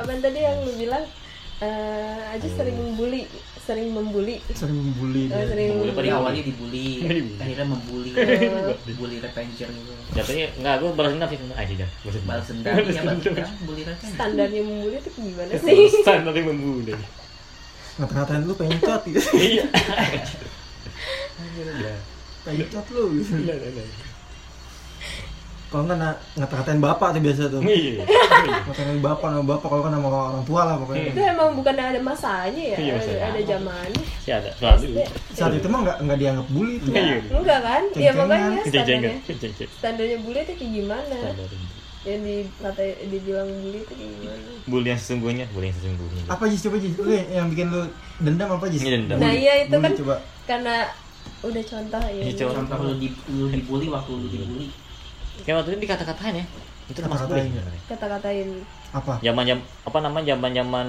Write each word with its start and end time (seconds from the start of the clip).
apa 0.00 0.12
tadi 0.18 0.38
yang 0.38 0.58
lu 0.60 0.72
bilang 0.74 1.04
eh 1.60 2.20
aja 2.32 2.48
sering 2.50 2.72
membuli 2.72 3.28
sering 3.60 3.92
membuli 3.92 4.40
sering 4.50 4.80
membuli 4.80 5.28
dia. 5.28 5.44
sering 5.44 5.76
Membuli 5.76 5.92
pada 5.92 6.08
awalnya 6.16 6.42
dibully, 6.42 6.88
Dibully. 7.04 7.36
akhirnya 7.36 7.66
membuli, 7.68 8.10
Eh. 8.16 8.94
bully 8.96 9.16
revenger 9.18 9.68
gitu. 9.68 9.92
Jatuhnya 10.10 10.46
enggak 10.56 10.74
gue 10.80 10.90
balas 10.90 11.12
dendam 11.12 11.28
sih 11.28 11.38
aja 11.52 11.74
dah. 11.76 11.90
Balas 12.24 12.46
dendam, 12.48 12.74
iya 12.80 13.00
balas 13.04 13.20
dendam, 13.20 13.52
bully 13.62 13.82
revenger. 13.84 14.10
standarnya 14.10 14.62
membuli 14.64 14.96
itu 14.96 15.10
gimana 15.12 15.52
sih 15.54 15.78
Standar 16.00 16.32
yang 16.32 16.48
membuli. 16.48 16.92
ngata-ngatain 18.00 18.42
lu 18.42 18.54
pencot 18.56 19.02
gitu 19.04 19.20
Iya. 19.36 19.64
pencot 22.40 22.86
lu 22.90 23.02
gitu 23.14 23.36
Iya, 23.36 23.54
iya. 23.60 23.84
Kalau 25.70 25.86
nggak 25.86 25.96
na- 25.96 26.18
ngata-ngatain 26.34 26.80
bapak 26.80 27.08
tuh 27.14 27.20
biasa 27.22 27.42
tuh. 27.46 27.60
Iya. 27.62 28.02
ngata-ngatain 28.02 28.98
bapak 28.98 29.26
nama 29.30 29.44
bapak 29.46 29.66
kalau 29.66 29.82
kan 29.82 29.92
nama 29.94 30.08
orang 30.10 30.42
tua 30.42 30.60
lah 30.66 30.74
pokoknya. 30.76 31.14
Itu 31.14 31.20
emang 31.22 31.48
bukan 31.54 31.74
ada 31.74 32.00
masanya 32.02 32.64
ya? 32.66 32.76
Iya, 32.76 32.90
ada, 32.90 32.98
masanya. 32.98 33.22
ada 33.22 33.40
zamannya. 33.46 34.04
Sih 34.18 34.32
ada. 34.34 34.50
Selalu. 34.58 34.86
Saat 35.30 35.52
itu 35.54 35.66
mah 35.70 35.80
nggak 35.80 35.96
nggak 36.02 36.18
dianggap 36.18 36.46
bully 36.50 36.74
tuh. 36.76 36.90
Iya. 36.90 37.16
enggak 37.30 37.60
kan? 37.62 37.82
Ya 37.94 38.10
makanya 38.12 38.60
standarnya. 38.66 39.12
standarnya 39.72 40.18
bully 40.20 40.40
itu 40.42 40.52
kayak 40.58 40.72
gimana? 40.74 41.16
Yang 42.00 42.20
di 42.24 42.36
kata 42.56 42.82
dibilang 43.06 43.48
bully 43.60 43.78
itu 43.78 43.92
kayak 43.92 44.10
gimana? 44.16 44.48
Bully 44.66 44.88
yang 44.88 45.00
sesungguhnya, 45.00 45.44
bully 45.52 45.66
yang 45.68 45.76
sesungguhnya. 45.78 46.22
apa 46.26 46.42
Jis? 46.48 46.60
Coba 46.64 46.76
Jis. 46.82 46.94
Lu 46.96 47.12
yang 47.12 47.46
bikin 47.46 47.66
lu 47.68 47.82
dendam 48.18 48.48
apa 48.50 48.64
Ini 48.66 48.90
dendam. 48.90 49.16
nah 49.20 49.30
iya 49.30 49.62
itu 49.62 49.70
Bully, 49.70 49.84
kan 49.84 49.92
coba. 49.94 50.14
karena 50.48 50.74
udah 51.40 51.62
contoh 51.62 52.02
ya. 52.02 52.22
Iya, 52.24 52.32
contoh. 52.34 52.56
Contoh 52.58 52.76
lu, 52.82 52.92
di, 52.98 53.08
lu 53.30 53.44
dibully 53.48 53.86
waktu 53.86 54.10
lu 54.12 54.26
dibully. 54.26 54.68
Kayak 55.40 55.56
waktu 55.58 55.70
itu 55.70 55.80
dikata-katain 55.82 56.34
ya. 56.36 56.44
Itu 56.86 56.98
bully 57.00 57.14
Kata-katain. 57.14 57.50
kata-katain 57.86 58.48
apa 58.90 59.12
Zaman 59.20 59.42
jam 59.44 59.58
apa 59.84 59.98
namanya 60.00 60.26
zaman-zaman 60.28 60.86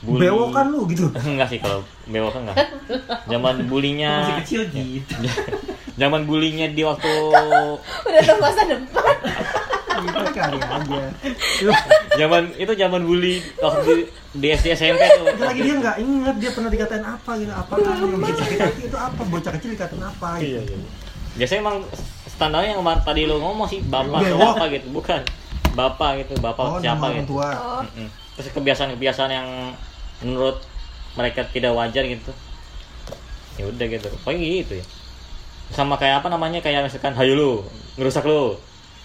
bully. 0.00 0.20
bewok 0.22 0.50
kan 0.50 0.66
lu 0.66 0.80
gitu 0.86 1.04
enggak 1.30 1.48
sih 1.48 1.58
kalau 1.58 1.80
bewok 2.06 2.32
kan 2.32 2.40
enggak. 2.42 2.56
Zaman 3.32 3.54
bulinya 3.66 4.12
Masih 4.22 4.36
kecil 4.40 4.60
gitu. 4.68 5.14
zaman 6.00 6.24
bulinya 6.24 6.64
di 6.66 6.80
waktu 6.80 7.12
udah 8.00 8.22
tahu 8.24 8.38
masa 8.40 8.64
depan 8.64 9.14
gitu 10.00 10.24
kali 10.32 10.56
aja 10.56 11.02
Lu, 11.60 11.72
zaman 12.16 12.42
itu 12.56 12.72
zaman 12.72 13.02
bully 13.04 13.34
waktu 13.54 13.84
di, 13.84 14.02
di 14.32 14.46
SD 14.48 14.72
SMP 14.74 14.96
tuh. 14.96 15.28
itu 15.28 15.44
lagi 15.44 15.60
dia 15.60 15.74
nggak 15.76 15.96
inget 16.00 16.36
dia 16.40 16.50
pernah 16.50 16.70
dikatain 16.72 17.04
apa 17.04 17.30
gitu 17.36 17.52
apa 17.52 17.72
kan 17.74 17.94
yang 18.00 18.16
bikin 18.16 18.32
sakit 18.34 18.58
hati 18.62 18.82
itu 18.82 18.96
apa 18.96 19.20
bocah 19.22 19.52
kecil 19.52 19.70
dikatain 19.70 20.00
apa 20.00 20.28
Iya, 20.40 20.64
gitu 20.64 20.72
iya. 20.72 20.88
Biasanya 21.36 21.60
emang 21.60 21.76
standarnya 22.40 22.72
yang 22.72 22.80
tadi 23.04 23.28
lo 23.28 23.36
ngomong 23.36 23.68
sih 23.68 23.84
bapak 23.84 24.24
Bewok. 24.24 24.40
siapa 24.56 24.64
gitu, 24.72 24.86
bukan. 24.96 25.20
Bapak 25.76 26.10
gitu, 26.24 26.32
bapak 26.40 26.64
oh 26.64 26.80
siapa 26.80 26.96
nama 26.96 27.12
orang 27.12 27.20
gitu. 27.20 27.36
tua 27.36 27.48
oh. 27.52 27.82
Terus 28.40 28.48
kebiasaan-kebiasaan 28.56 29.28
yang 29.30 29.48
menurut 30.24 30.56
mereka 31.20 31.44
tidak 31.52 31.76
wajar 31.76 32.08
gitu. 32.08 32.32
Ya 33.60 33.68
udah 33.68 33.86
gitu. 33.86 34.08
Pokoknya 34.24 34.40
gitu 34.64 34.72
ya. 34.80 34.84
Sama 35.70 36.00
kayak 36.00 36.24
apa 36.24 36.32
namanya 36.32 36.64
kayak 36.64 36.88
misalkan 36.88 37.12
hayu 37.12 37.36
lu, 37.36 37.52
ngerusak 38.00 38.24
lu. 38.24 38.56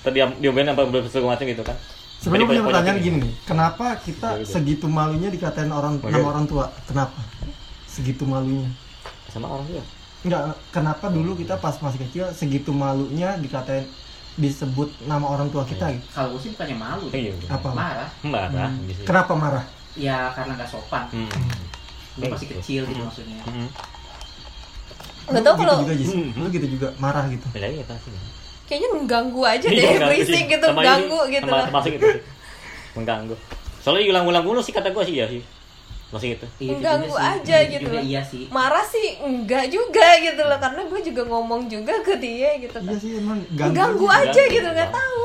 Tadi 0.02 0.24
dia 0.24 0.32
diomelin 0.40 0.72
apa 0.72 0.88
belum 0.88 1.04
segala 1.12 1.36
macam 1.36 1.46
gitu 1.46 1.62
kan. 1.62 1.76
Sebenarnya 2.24 2.48
punya 2.48 2.64
pertanyaan 2.64 2.98
gini 3.04 3.18
nih, 3.22 3.34
kenapa 3.46 4.00
kita 4.02 4.42
Gitu. 4.42 4.58
segitu 4.58 4.88
malunya 4.90 5.30
dikatain 5.30 5.70
orang 5.70 6.00
nama 6.02 6.26
orang 6.32 6.48
tua? 6.48 6.72
Kenapa? 6.88 7.20
Segitu 7.86 8.24
malunya? 8.26 8.66
Sama 9.30 9.52
orang 9.52 9.68
juga. 9.68 9.84
Enggak, 10.26 10.42
kenapa 10.70 11.06
dulu 11.08 11.38
kita 11.38 11.56
pas 11.56 11.78
masih 11.78 12.02
kecil 12.02 12.26
segitu 12.32 12.74
malunya 12.74 13.38
dikatain 13.38 13.86
disebut 14.36 14.90
nama 15.06 15.22
orang 15.24 15.48
tua 15.48 15.62
kita 15.64 15.86
gitu? 15.92 16.06
Kalau 16.10 16.34
gue 16.34 16.42
sih 16.42 16.50
bukannya 16.52 16.76
malu, 16.76 17.06
Iya. 17.08 17.32
Apa? 17.48 17.70
marah. 17.72 18.10
Marah. 18.20 18.68
Hmm. 18.68 18.84
bisa. 18.84 19.06
Kenapa 19.06 19.34
marah? 19.34 19.66
Ya 19.94 20.34
karena 20.34 20.58
nggak 20.58 20.68
sopan. 20.68 21.06
Hmm. 21.08 21.30
Lu 22.18 22.26
masih 22.28 22.48
kecil 22.52 22.82
gitu 22.84 23.00
maksudnya. 23.00 23.38
Hmm. 23.46 23.70
nggak 25.26 25.40
Lu 25.40 25.46
tahu 25.46 25.56
gitu 25.56 25.64
kalau 25.64 25.82
juga 25.82 25.94
Jis, 25.96 26.10
Hmm. 26.12 26.30
lu 26.36 26.48
gitu 26.50 26.68
juga 26.68 26.88
marah 26.98 27.26
gitu. 27.28 27.46
Beda 27.50 27.68
ya 27.68 27.86
pasti. 27.86 28.10
kayaknya 28.66 28.90
mengganggu 28.92 29.42
aja 29.44 29.62
Iya, 29.62 29.70
deh 29.72 29.86
mengganggu 29.86 30.10
berisik 30.10 30.46
gitu 30.48 30.66
Sama 30.66 30.82
ganggu 30.82 31.20
ini, 31.22 31.32
gitu 31.32 31.46
termasuk 31.46 31.92
itu 31.92 32.08
sih. 32.10 32.22
mengganggu 32.98 33.36
soalnya 33.78 34.02
diulang-ulang 34.02 34.42
mulu 34.42 34.58
sih 34.58 34.74
kata 34.74 34.90
gue 34.90 35.04
sih 35.06 35.16
ya 35.16 35.30
sih 35.30 35.42
masih 36.06 36.28
gitu 36.34 36.46
Iya, 36.58 36.72
juga 36.76 36.92
sih. 37.02 37.18
aja 37.18 37.58
Itu 37.60 37.72
gitu 37.74 37.88
loh. 37.90 38.04
Iya 38.04 38.22
sih. 38.24 38.44
marah 38.48 38.86
sih 38.86 39.08
enggak 39.20 39.66
juga 39.68 40.08
gitu 40.18 40.42
loh 40.42 40.58
karena 40.58 40.82
gue 40.84 41.00
juga 41.04 41.22
ngomong 41.26 41.62
juga 41.66 41.94
ke 42.00 42.14
dia 42.16 42.50
gitu 42.58 42.78
kan 42.78 42.88
Iya 42.88 42.98
sih 42.98 43.12
emang 43.18 43.40
ganggu. 43.52 43.70
Mengganggu 43.70 44.06
aja. 44.08 44.18
aja 44.22 44.30
Mengganggu, 44.32 44.56
gitu, 44.56 44.68
nggak 44.72 44.92
tahu. 44.92 45.24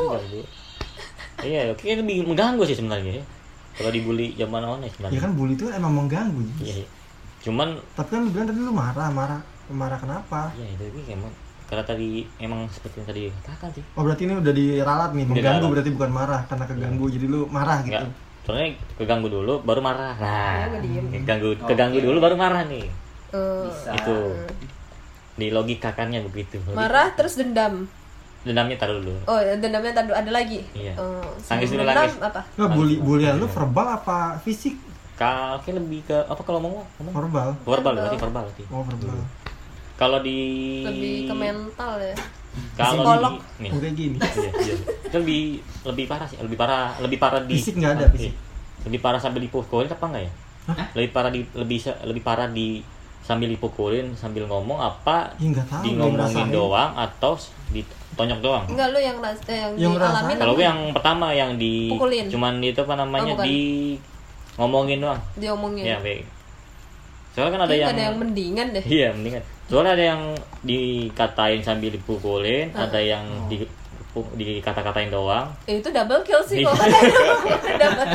iya 1.40 1.60
kayaknya 1.72 1.96
lebih 2.00 2.16
mengganggu 2.26 2.62
sih 2.64 2.76
sebenarnya 2.76 3.12
ya. 3.16 3.24
kalau 3.72 3.90
dibully 3.90 4.32
zaman 4.34 4.60
online 4.62 4.84
Ya 4.84 4.92
sebenarnya 4.92 5.20
kan 5.20 5.32
bully 5.32 5.54
itu 5.54 5.66
emang 5.70 5.92
mengganggu. 5.94 6.40
Iya 6.58 6.74
iya. 6.80 6.86
cuman 7.40 7.68
Tapi 7.94 8.08
kan 8.10 8.20
lu 8.20 8.30
bilang 8.30 8.46
tadi 8.46 8.60
lu 8.60 8.72
marah, 8.72 9.08
marah, 9.10 9.40
marah 9.70 9.96
kenapa? 9.96 10.52
ya 10.54 10.64
itu 10.66 10.84
emang 11.08 11.32
karena 11.64 11.84
tadi 11.86 12.08
emang 12.36 12.66
seperti 12.66 12.98
yang 12.98 13.06
tadi 13.06 13.20
katakan 13.38 13.68
sih 13.70 13.84
Oh 13.94 14.02
berarti 14.02 14.26
ini 14.26 14.34
udah 14.34 14.50
diralat 14.50 15.10
nih, 15.14 15.22
Udah 15.22 15.30
mengganggu 15.30 15.46
diralat. 15.56 15.70
berarti 15.70 15.90
bukan 15.94 16.10
marah 16.10 16.40
karena 16.44 16.64
keganggu 16.66 17.06
jadi 17.08 17.26
lu 17.26 17.40
marah 17.46 17.78
gitu. 17.80 17.94
enggak 17.94 18.10
soalnya 18.42 18.66
keganggu 18.94 19.28
dulu 19.28 19.60
baru 19.60 19.80
marah 19.80 20.14
nah 20.16 20.66
Iya, 20.76 21.00
keganggu 21.14 21.54
Oke. 21.54 21.66
keganggu 21.66 21.98
dulu 21.98 22.18
baru 22.18 22.34
marah 22.34 22.64
nih 22.64 22.86
Eh, 23.30 23.62
Bisa. 23.64 23.94
itu 23.94 24.16
di 25.36 25.48
logikakannya 25.48 26.24
begitu 26.24 26.58
marah 26.68 27.14
terus 27.14 27.34
dendam 27.34 27.86
dendamnya 28.40 28.74
taruh 28.74 28.98
dulu 28.98 29.14
oh 29.22 29.38
dendamnya 29.54 29.92
tadi 29.92 30.10
ada 30.10 30.30
lagi 30.30 30.64
Iya. 30.72 30.92
Eh, 30.92 31.30
Tangis 31.40 31.68
dulu, 31.68 31.84
nangis. 31.84 32.18
apa 32.18 32.40
Nggak 32.52 32.70
bully 32.70 32.96
bulian 32.98 33.34
lu 33.36 33.46
verbal 33.46 33.86
apa 33.94 34.40
fisik? 34.40 34.74
Kakek 35.14 35.76
lebih 35.76 36.00
ke 36.02 36.16
apa 36.16 36.40
kalau 36.40 36.58
ngomong 36.58 36.80
ngomong 36.96 37.12
Verbal. 37.12 37.48
verbal 37.60 37.68
Verbal. 37.68 37.92
berarti 37.94 38.16
verbal 38.18 38.42
berarti. 38.42 38.64
Oh 38.66 38.80
verbal. 38.82 39.20
Kalau 39.94 40.18
di 40.18 40.38
lebih 40.82 41.28
ke 41.28 41.34
mental 41.34 41.92
ya 42.00 42.16
kalau 42.72 43.02
Psikolog. 43.02 43.32
di 43.38 43.60
nih 43.60 43.70
Udah 43.72 43.90
gini. 43.92 44.16
iya, 44.16 44.50
iya. 44.60 44.74
Itu 45.04 45.16
lebih 45.16 45.42
lebih 45.84 46.04
parah 46.06 46.26
sih 46.26 46.38
lebih 46.38 46.56
parah 46.56 46.94
lebih 46.98 47.18
parah 47.18 47.40
di 47.40 47.54
Fisik 47.54 47.74
nggak 47.76 47.92
ada, 47.92 48.04
Iya. 48.04 48.10
fisik. 48.10 48.32
lebih 48.82 48.98
parah 48.98 49.18
sambil 49.18 49.40
dipukulin 49.40 49.86
apa 49.86 50.04
enggak 50.04 50.22
ya 50.22 50.32
Hah? 50.66 50.86
lebih 50.94 51.10
parah 51.10 51.28
di 51.28 51.40
lebih 51.52 51.78
lebih 52.04 52.22
parah 52.22 52.48
di 52.48 52.80
sambil 53.20 53.46
dipukulin 53.46 54.14
sambil 54.14 54.44
ngomong 54.44 54.76
apa 54.76 55.36
Ya 55.36 55.52
tahu. 55.60 55.82
di 55.82 55.90
ngomongin 55.92 56.48
doang 56.48 56.92
atau 56.94 57.36
ditonjok 57.68 58.40
doang 58.40 58.64
enggak 58.66 58.88
lu 58.88 58.98
yang 58.98 59.16
ras 59.18 59.38
eh, 59.44 59.54
yang, 59.54 59.72
Yang 59.76 59.92
ngerasain. 59.94 60.36
kalau 60.36 60.52
gue 60.54 60.64
yang 60.64 60.80
pertama 60.90 61.26
yang 61.30 61.50
di 61.54 61.86
Pukulin. 61.88 62.26
cuman 62.26 62.58
itu 62.58 62.80
apa 62.80 62.94
namanya 62.96 63.30
Oh, 63.30 63.36
bukan. 63.36 63.46
di 63.46 63.60
ngomongin 64.56 64.98
doang 64.98 65.20
diomongin 65.34 65.84
ya 65.86 65.98
baik 65.98 66.24
soalnya 67.30 67.50
kan 67.54 67.60
ada 67.62 67.68
Kayaknya 67.68 67.80
yang 67.80 67.92
ada 67.92 68.02
yang 68.02 68.16
mendingan 68.18 68.66
deh 68.70 68.84
Iya, 68.84 69.08
mendingan. 69.12 69.42
Soalnya 69.64 69.92
ada 69.94 70.04
yang 70.04 70.20
dikatain 70.60 71.60
sambil 71.62 71.90
dipukulin, 71.90 72.74
ada 72.74 72.98
yang 72.98 73.22
di 73.46 73.62
dikata-katain 74.10 75.06
doang. 75.06 75.46
Eh, 75.70 75.78
itu 75.78 75.86
double 75.86 76.18
kill 76.26 76.42
sih 76.42 76.66
Iya. 76.66 76.66
kok 76.66 76.82
dapat 77.86 78.06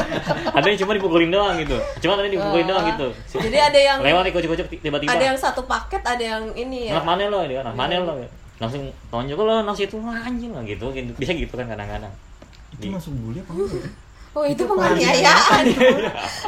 Ada 0.51 0.65
yang 0.67 0.79
cuma 0.83 0.91
dipukulin 0.91 1.31
doang 1.31 1.55
gitu. 1.55 1.77
Cuma 2.03 2.19
tadi 2.19 2.35
dipukulin 2.35 2.67
doang 2.67 2.83
gitu. 2.91 3.07
jadi 3.39 3.71
ada 3.71 3.79
yang 3.79 3.97
Lewat 4.03 4.27
ikut-ikut 4.27 4.57
tiba-tiba. 4.75 5.07
ada 5.09 5.23
yang 5.23 5.37
satu 5.39 5.63
paket 5.63 6.03
ada 6.03 6.19
yang 6.19 6.43
ini 6.51 6.91
ya 6.91 6.99
anak 6.99 7.07
mana 7.07 7.23
lo 7.31 7.39
dia 7.47 7.63
anak 7.63 7.75
mana 7.79 7.95
lo 8.03 8.13
langsung 8.55 8.83
tonjok 9.07 9.39
lo 9.39 9.63
nasi 9.63 9.87
itu 9.87 9.95
anjing 9.99 10.51
lah 10.51 10.63
gitu 10.63 10.91
gitu. 10.91 11.11
bisa 11.15 11.31
gitu 11.31 11.55
kan 11.55 11.67
kadang-kadang 11.67 12.11
Itu 12.75 12.91
masuk 12.91 13.15
bully 13.15 13.39
apa 13.39 13.51
enggak? 13.51 13.87
Oh 14.35 14.43
itu 14.43 14.61
Itu 14.61 14.63
penganiayaan. 14.67 15.63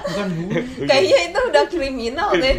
Bukan 0.04 0.28
bully. 0.36 0.60
kayaknya 0.84 1.18
itu 1.32 1.40
udah 1.40 1.64
kriminal 1.72 2.30
deh. 2.36 2.56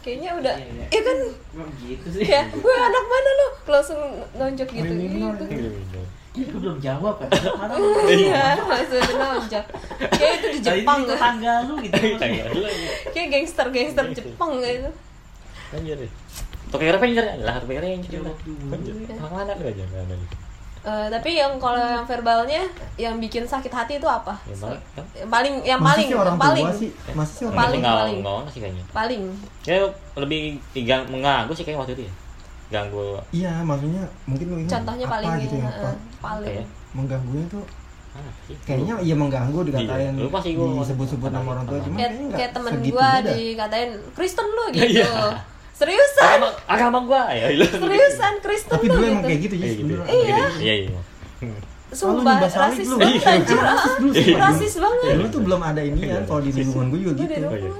Kayaknya 0.00 0.30
udah 0.40 0.54
Iya, 0.56 0.66
iya. 0.72 0.84
ya 0.88 1.00
kan? 1.04 1.18
Emang 1.52 1.70
gitu 1.84 2.06
sih. 2.16 2.24
ya 2.24 2.42
gue 2.48 2.74
anak 2.74 3.04
mana 3.04 3.30
lo 3.36 3.48
langsung 3.68 4.00
nonjok 4.32 4.68
gitu. 4.72 4.92
Kriminal, 4.96 5.36
gitu. 5.44 6.00
Gue 6.38 6.58
belum 6.64 6.78
jawab 6.80 7.20
kan. 7.20 7.28
Iya 8.08 8.44
langsung 8.64 9.02
nonjok. 9.04 9.64
Kayak 10.16 10.32
itu 10.40 10.46
di 10.56 10.60
Jepang 10.64 11.00
Tadi 11.04 11.04
itu 11.04 11.12
tetangga 11.12 11.54
lu 11.68 11.74
gitu. 11.84 12.00
Lu, 12.56 12.68
kayak 13.12 13.28
gangster 13.28 13.66
gangster 13.68 14.04
Jepang 14.16 14.52
gitu. 14.64 14.90
Anjir. 15.68 16.00
Tokyo 16.68 16.92
Revenger 16.96 17.24
lah, 17.44 17.60
Tokyo 17.60 17.80
Revenger. 17.80 18.20
Orang 19.20 19.32
mana 19.36 19.52
lu 19.52 19.64
aja 19.68 19.84
Eh, 20.88 21.06
tapi 21.10 21.30
yang 21.34 21.52
kalau 21.56 21.76
yang 21.76 22.00
verbalnya 22.02 22.64
yang 22.96 23.14
bikin 23.16 23.44
sakit 23.44 23.68
hati 23.68 23.92
itu 23.94 24.08
apa 24.08 24.32
Ya, 24.42 24.56
kan? 24.56 25.04
yang 25.12 25.28
paling 25.28 25.54
yang 25.62 25.76
Masa 25.78 25.88
paling 25.92 26.06
sih 26.06 26.16
orang 26.16 26.36
paling 26.38 26.64
tua 26.64 26.72
sih? 26.74 26.90
Masa 27.12 27.28
sih 27.30 27.44
orang 27.44 27.58
Paling, 27.58 27.82
paling. 27.82 28.16
enggak 28.24 28.48
sih 28.48 28.60
kayaknya. 28.62 28.84
paling 28.90 29.22
Ya 29.62 29.76
lebih 30.16 30.40
digang, 30.72 31.02
mengganggu 31.06 31.52
sih 31.52 31.62
kayaknya 31.62 31.80
waktu 31.82 31.92
itu 31.92 32.02
ya. 32.02 32.12
Ganggu 32.70 33.04
Iya, 33.30 33.52
maksudnya 33.62 34.02
mungkin 34.24 34.46
contohnya 34.66 35.04
apa 35.04 35.14
paling 35.14 35.30
gitu 35.42 35.54
ya, 35.54 35.60
yang 35.60 35.68
apa? 35.70 35.88
eh, 35.88 35.96
paling 36.18 36.48
Kayak? 36.54 36.66
Mengganggunya 36.90 37.46
tuh 37.48 37.64
ah, 38.10 38.30
sih. 38.42 38.56
kayaknya 38.62 38.94
iya 38.98 39.14
mengganggu 39.14 39.58
dikatain 39.62 40.12
Iya, 40.14 40.20
lu 40.20 40.28
pasti 40.28 40.50
gua- 40.54 40.72
disebut-sebut 40.78 41.30
nama 41.30 41.48
orang 41.50 41.64
tua 41.64 41.78
cuma 41.78 41.96
kayak, 41.96 42.12
kayak 42.30 42.50
temen 42.50 42.72
dah. 43.20 43.34
dikatain 43.34 43.90
Kristen 44.12 44.46
lu 44.46 44.64
gitu 44.74 44.88
Iya. 44.96 45.12
Seriusan 45.78 46.26
agama 46.26 46.48
agama 46.66 46.98
gua 47.02 47.22
ya. 47.30 47.46
seriusan 47.54 48.34
Kristen 48.38 48.70
Tapi 48.72 48.84
lu 48.84 48.90
dulu 48.90 48.98
gitu 48.98 49.08
emang 49.08 49.24
kayak 49.24 49.40
gitu 49.40 49.54
Iya 49.54 49.62
ya 49.62 49.72
gitu. 49.72 49.84
beneran. 49.86 50.06
Iya 50.10 50.36
iya. 50.58 50.74
iya. 51.38 51.58
sumpah 51.88 52.36
rasis 52.44 52.84
lu. 52.84 52.96
banget 52.98 53.16
Iya, 53.16 53.28
anjir 53.32 53.58
rasis 53.58 53.92
ah. 53.96 54.38
rasis 54.44 54.74
banget 54.76 55.08
dulu 55.14 55.26
tuh 55.30 55.40
belum 55.40 55.60
ada 55.62 55.80
ini 55.80 56.00
ya 56.04 56.18
kalau 56.22 56.40
di 56.42 56.50
lingkungan 56.52 56.86
gue 56.90 56.98
juga 57.00 57.12
gitu 57.16 57.32
iya. 57.32 57.70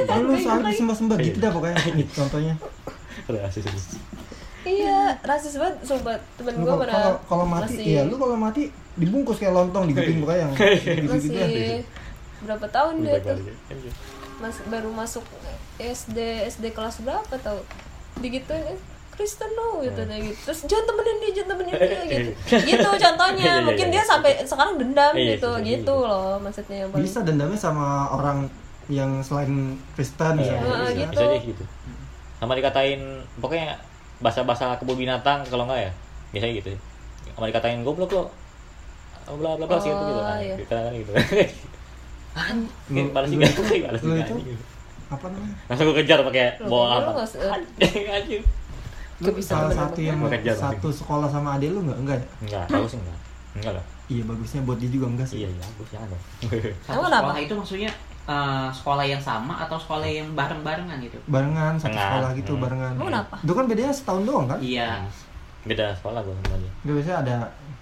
Kalau 0.00 0.20
lu 0.24 0.34
disembah-sembah 0.64 1.16
gitu 1.20 1.38
dah 1.38 1.50
pokoknya 1.52 1.76
contohnya 2.10 2.54
Rasis. 3.28 3.64
iya 4.64 5.14
rasis 5.20 5.54
banget 5.54 5.76
sumpah 5.84 6.16
temen 6.34 6.54
gue 6.56 6.64
kalau- 6.64 6.80
pernah 6.80 6.96
kalau 6.96 7.14
kalau 7.28 7.46
mati 7.46 7.62
masih 7.70 7.84
iya 7.86 8.00
lu 8.02 8.14
kalau 8.16 8.34
mati 8.34 8.62
dibungkus 8.96 9.36
kayak 9.36 9.54
lontong 9.54 9.84
digituin 9.86 10.18
pokoknya 10.18 10.40
yang 10.40 10.52
gitu-gitu 10.56 11.12
masih 11.12 11.30
dah. 11.30 11.48
berapa 12.40 12.66
tahun 12.68 12.94
dia 12.98 13.12
Udah 13.12 13.34
tuh. 13.36 14.17
Mas 14.38 14.56
baru 14.64 14.90
masuk 14.90 15.24
SD 15.76 16.18
SD 16.48 16.70
kelas 16.70 17.00
berapa 17.00 17.34
tau 17.38 17.58
digituin 18.18 18.62
eh, 18.64 18.78
Kristen 19.10 19.50
lo 19.50 19.82
gitu 19.82 19.98
Hmm. 19.98 20.14
gitu 20.16 20.38
terus 20.44 20.60
jangan 20.64 20.84
temenin 20.88 21.16
dia 21.18 21.30
jangan 21.34 21.48
temenin 21.52 21.72
dia 21.74 22.02
gitu 22.12 22.30
gitu 22.64 22.88
contohnya 22.96 23.42
Iya, 23.44 23.54
iya, 23.54 23.66
mungkin 23.66 23.86
iya. 23.86 23.94
dia 23.94 24.02
sampai 24.04 24.30
sekarang 24.42 24.74
dendam 24.76 25.12
Iya, 25.12 25.26
gitu 25.34 25.50
iya, 25.52 25.58
iya. 25.58 25.68
gitu 25.74 25.94
loh 25.98 26.38
maksudnya 26.38 26.76
yang 26.78 26.90
paling 26.90 27.04
bisa 27.04 27.20
dendamnya 27.20 27.58
sama 27.58 27.86
orang 28.10 28.38
yang 28.88 29.10
selain 29.20 29.52
Kristen 29.92 30.34
Iya, 30.34 30.56
misalnya. 30.56 30.62
Heeh, 30.64 30.88
Bisa. 30.88 30.96
gitu. 30.96 31.12
bisa 31.12 31.24
deh 31.28 31.42
gitu. 31.44 31.64
Sama 32.38 32.52
dikatain 32.54 33.00
pokoknya 33.36 33.76
bahasa-bahasa 34.18 34.78
kebun 34.78 34.96
binatang 34.96 35.44
kalau 35.44 35.68
enggak 35.68 35.80
ya. 35.84 35.92
Biasanya 36.30 36.54
gitu. 36.56 36.70
Sama 37.28 37.46
dikatain 37.46 37.84
goblok 37.84 38.10
lo. 38.10 38.24
Bla 39.28 39.60
bla 39.60 39.66
bla 39.66 39.76
gitu 39.76 39.92
gitu. 39.92 40.14
Oh, 40.14 40.24
Nah, 40.24 40.40
iya. 40.40 40.56
kita 40.56 40.72
kan 40.78 40.92
gitu. 40.94 41.12
Lu- 42.88 43.10
lu 43.10 43.26
juga 43.28 43.46
itu- 43.46 43.64
lu 44.00 44.54
apa 45.08 45.24
namanya 45.26 45.56
Langsung 45.66 45.84
gue 45.88 45.96
kejar 45.98 46.18
pakai 46.20 46.44
Lu 46.58 46.68
bawa 46.68 46.86
lu 47.00 47.10
apa? 47.10 47.24
Anjing. 48.16 48.42
lu 49.18 49.30
bisa 49.32 49.50
salah 49.52 49.72
satu 49.72 49.98
yang 49.98 50.20
kejar, 50.22 50.54
satu 50.54 50.88
sekolah 50.88 51.26
sama 51.26 51.56
adek 51.56 51.70
lu 51.70 51.82
nggak 51.82 51.98
enggak 51.98 52.16
ya? 52.16 52.26
Enggak, 52.40 52.64
bagus 52.70 52.92
enggak. 52.94 53.18
Enggak 53.54 53.72
lah. 53.74 53.84
iya 54.06 54.22
bagusnya 54.22 54.60
buat 54.62 54.78
dia 54.78 54.88
juga 54.88 55.06
enggak 55.06 55.26
sih 55.26 55.36
Iya, 55.38 55.48
iya, 55.48 55.64
bagus 55.66 55.88
jangan 55.90 56.08
dong. 56.08 56.22
Satu 56.80 56.98
sekolah 57.02 57.38
itu 57.38 57.52
maksudnya 57.54 57.90
eh, 58.26 58.68
sekolah 58.70 59.04
yang 59.04 59.18
sama 59.18 59.54
atau 59.58 59.76
sekolah 59.76 60.04
yang 60.04 60.28
bareng-barengan 60.32 61.00
gitu? 61.00 61.16
barengan 61.24 61.74
satu 61.74 61.92
sekolah 61.94 62.30
gitu 62.34 62.52
Hmm. 62.52 62.62
barengan 62.62 62.92
Emang 62.94 63.08
kenapa? 63.08 63.34
itu 63.38 63.52
kan 63.52 63.64
bedanya 63.64 63.90
setahun 63.90 64.22
doang 64.22 64.46
kan 64.46 64.58
Iya. 64.60 64.90
Beda 65.64 65.86
sekolah 65.92 66.20
gue 66.22 66.34
sama 66.38 66.56
dia. 66.56 66.72
Nggak 66.78 66.94
biasanya 66.94 67.18
ada 67.18 67.36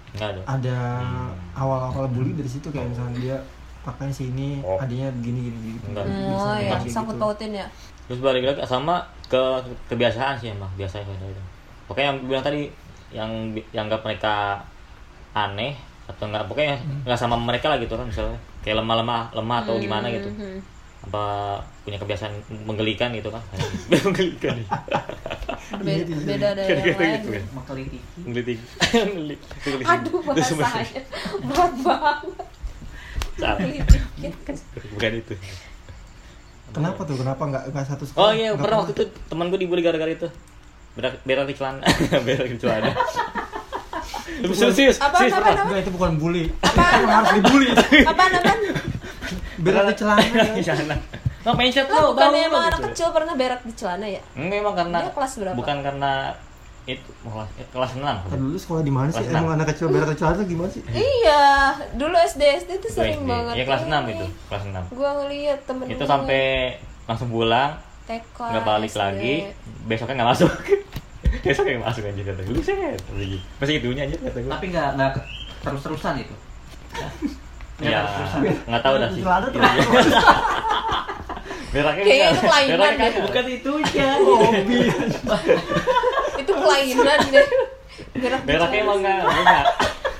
Enggak 0.09 0.29
ada. 0.29 0.41
ada 0.49 0.77
Hmm. 0.97 1.31
awal-awal 1.53 2.05
bully 2.09 2.31
dari 2.33 2.47
situ 2.47 2.67
kayak 2.67 2.87
misalnya 2.89 3.15
dia 3.17 3.37
pakainya 3.87 4.11
sini 4.13 4.59
Oh. 4.59 4.75
adanya 4.75 5.07
begini 5.13 5.39
gini 5.45 5.57
gini 5.63 5.79
Enggak. 5.87 6.03
oh 6.03 6.53
ya 6.53 6.75
kayak 6.75 6.91
sangkut 6.91 7.15
gitu. 7.15 7.23
pautin 7.23 7.51
ya 7.53 7.67
Terus 8.03 8.19
balik 8.19 8.43
lagi 8.45 8.59
sama 8.63 8.99
ke 9.25 9.41
kebiasaan 9.87 10.35
sih 10.35 10.47
emang 10.49 10.71
biasa 10.73 10.99
ya 10.99 11.07
itu. 11.07 11.43
Pokoknya 11.85 12.07
yang 12.09 12.17
bilang 12.21 12.39
tadi 12.41 12.71
yang 13.09 13.31
yang 13.69 13.83
anggap 13.85 13.99
mereka 14.01 14.59
aneh 15.33 15.75
atau 16.05 16.23
enggak 16.25 16.43
pokoknya 16.45 16.75
nggak 17.03 17.15
sama 17.15 17.35
mereka 17.37 17.67
lah 17.67 17.77
gitu 17.77 17.93
kan 17.93 18.03
misalnya 18.03 18.35
kayak 18.61 18.79
lemah-lemah 18.79 19.31
lemah 19.33 19.57
atau 19.61 19.75
gimana 19.77 20.07
gitu 20.07 20.27
Mhm. 20.29 20.59
apa 21.03 21.23
punya 21.83 21.95
kebiasaan 21.95 22.31
menggelikan 22.63 23.11
gitu 23.11 23.27
kan 23.27 23.43
menggelikan 24.07 24.55
Be- 25.77 25.83
Iya, 25.85 26.03
iya. 26.05 26.15
beda 26.25 26.47
dari 26.53 26.63
yang 26.63 26.79
Kira-kira 26.79 26.95
lain 26.97 27.11
gitu 27.13 27.29
kan 27.29 27.43
Mengkeliti. 27.53 27.99
menggelitik 28.17 28.59
aduh 29.91 30.19
bahasanya 30.23 31.03
berat 31.43 31.73
banget 31.77 32.46
Salah. 33.37 33.57
Bukan 34.93 35.11
itu. 35.13 35.33
Kenapa 36.73 36.99
tuh? 37.07 37.15
Kenapa 37.15 37.41
nggak 37.47 37.63
nggak 37.71 37.85
satu 37.87 38.03
sekolah? 38.05 38.23
Oh 38.27 38.31
iya 38.35 38.51
pernah 38.57 38.83
waktu 38.83 38.93
itu 38.97 39.03
teman 39.31 39.49
gue 39.53 39.59
dibully 39.61 39.81
gara-gara 39.85 40.11
itu. 40.11 40.27
Berak 40.97 41.21
berak 41.23 41.45
di 41.45 41.55
celana. 41.55 41.85
Berak 42.27 42.47
di 42.49 42.57
celana. 42.57 42.91
Serius 44.53 44.97
Apa, 45.01 45.17
serius 45.17 45.33
apa, 45.33 45.49
apa? 45.49 45.61
Enggak, 45.65 45.79
itu 45.85 45.91
bukan 45.93 46.11
bully. 46.21 46.45
Emang 47.01 47.25
harus 47.25 47.31
dibully. 47.41 47.69
Apaan 48.05 48.31
apaan 48.37 48.59
berat 49.57 49.85
di 49.89 49.95
celana 49.97 50.21
Berak 50.21 50.49
di 50.53 50.61
ya. 50.61 50.65
celana. 50.73 50.95
Nah, 51.47 51.53
mindset 51.55 51.87
lo 51.87 51.95
lo, 51.95 52.07
bukannya 52.11 52.43
tahu 52.43 52.49
emang 52.51 52.61
lo 52.61 52.67
anak 52.67 52.81
kecil 52.91 53.07
pernah 53.15 53.33
berak 53.33 53.61
di 53.63 53.73
celana 53.73 54.05
ya? 54.05 54.21
Enggak 54.35 54.57
emang 54.61 54.75
karena 54.77 54.97
Dia 54.99 55.13
kelas 55.15 55.33
berapa? 55.39 55.55
Bukan 55.57 55.77
karena 55.81 56.11
itu 56.87 57.11
kelas 57.19 57.49
kelas 57.67 57.91
6. 57.99 58.31
Kan 58.31 58.37
dulu 58.37 58.55
sekolah 58.55 58.79
di 58.79 58.89
mana 58.89 59.11
sih 59.11 59.19
enam. 59.21 59.43
emang 59.43 59.53
anak 59.55 59.67
kecil 59.69 59.91
berat 59.91 60.07
di 60.07 60.15
celana 60.15 60.35
tuh 60.35 60.47
gimana 60.47 60.69
sih 60.69 60.81
iya 60.87 61.43
dulu 61.93 62.15
SD 62.15 62.41
SD 62.63 62.71
tuh 62.79 62.87
sering 62.89 63.21
banget 63.21 63.53
Iya 63.53 63.63
kelas 63.65 63.83
6 63.83 63.91
ini. 63.91 64.11
itu, 64.13 64.25
kelas 64.47 64.63
6. 64.63 64.95
gua 64.95 65.09
ngeliat 65.19 65.59
temen 65.61 65.85
Itu 65.85 65.99
gue 65.99 66.07
sampai 66.07 66.43
langsung 67.03 67.27
pulang, 67.27 67.71
TK 68.03 68.37
nggak 68.39 68.63
balik 68.63 68.87
SD. 68.89 68.97
lagi, 68.97 69.33
besoknya 69.83 70.15
nggak 70.17 70.29
masuk. 70.29 70.51
besoknya 71.43 71.71
nggak 71.73 71.87
masuk 71.87 72.03
aja 72.03 72.21
kata 72.23 72.41
gue. 72.41 72.51
Lu 72.51 72.61
set 72.61 72.99
lagi. 73.09 73.37
Masih 73.59 73.73
itunya 73.77 74.01
aja 74.03 74.15
kata 74.17 74.37
gue. 74.37 74.51
Tapi 74.51 74.65
nggak 74.69 74.89
nggak 74.95 75.11
terus-terusan 75.59 76.13
itu. 76.17 76.35
Ya, 77.77 77.99
terus-terusan. 78.01 78.41
nggak 78.63 78.81
tahu 78.81 78.95
dah 78.95 79.09
sih. 79.11 79.21
Iya, 79.21 79.35
iya. 79.75 80.21
Beraknya 81.67 82.03
Kayaknya 82.07 82.27
itu 82.31 82.41
kelainan 82.41 82.79
deh. 82.79 82.95
kagak. 82.97 83.21
Bukan 83.27 83.45
itunya. 83.51 84.09
hobi 84.23 84.75
itu 84.87 85.05
kelainan 86.67 87.19
deh 87.31 87.47
berak 88.17 88.41
Beraknya 88.45 88.79
emang 88.83 88.97
enggak, 89.01 89.19
enggak. 89.25 89.65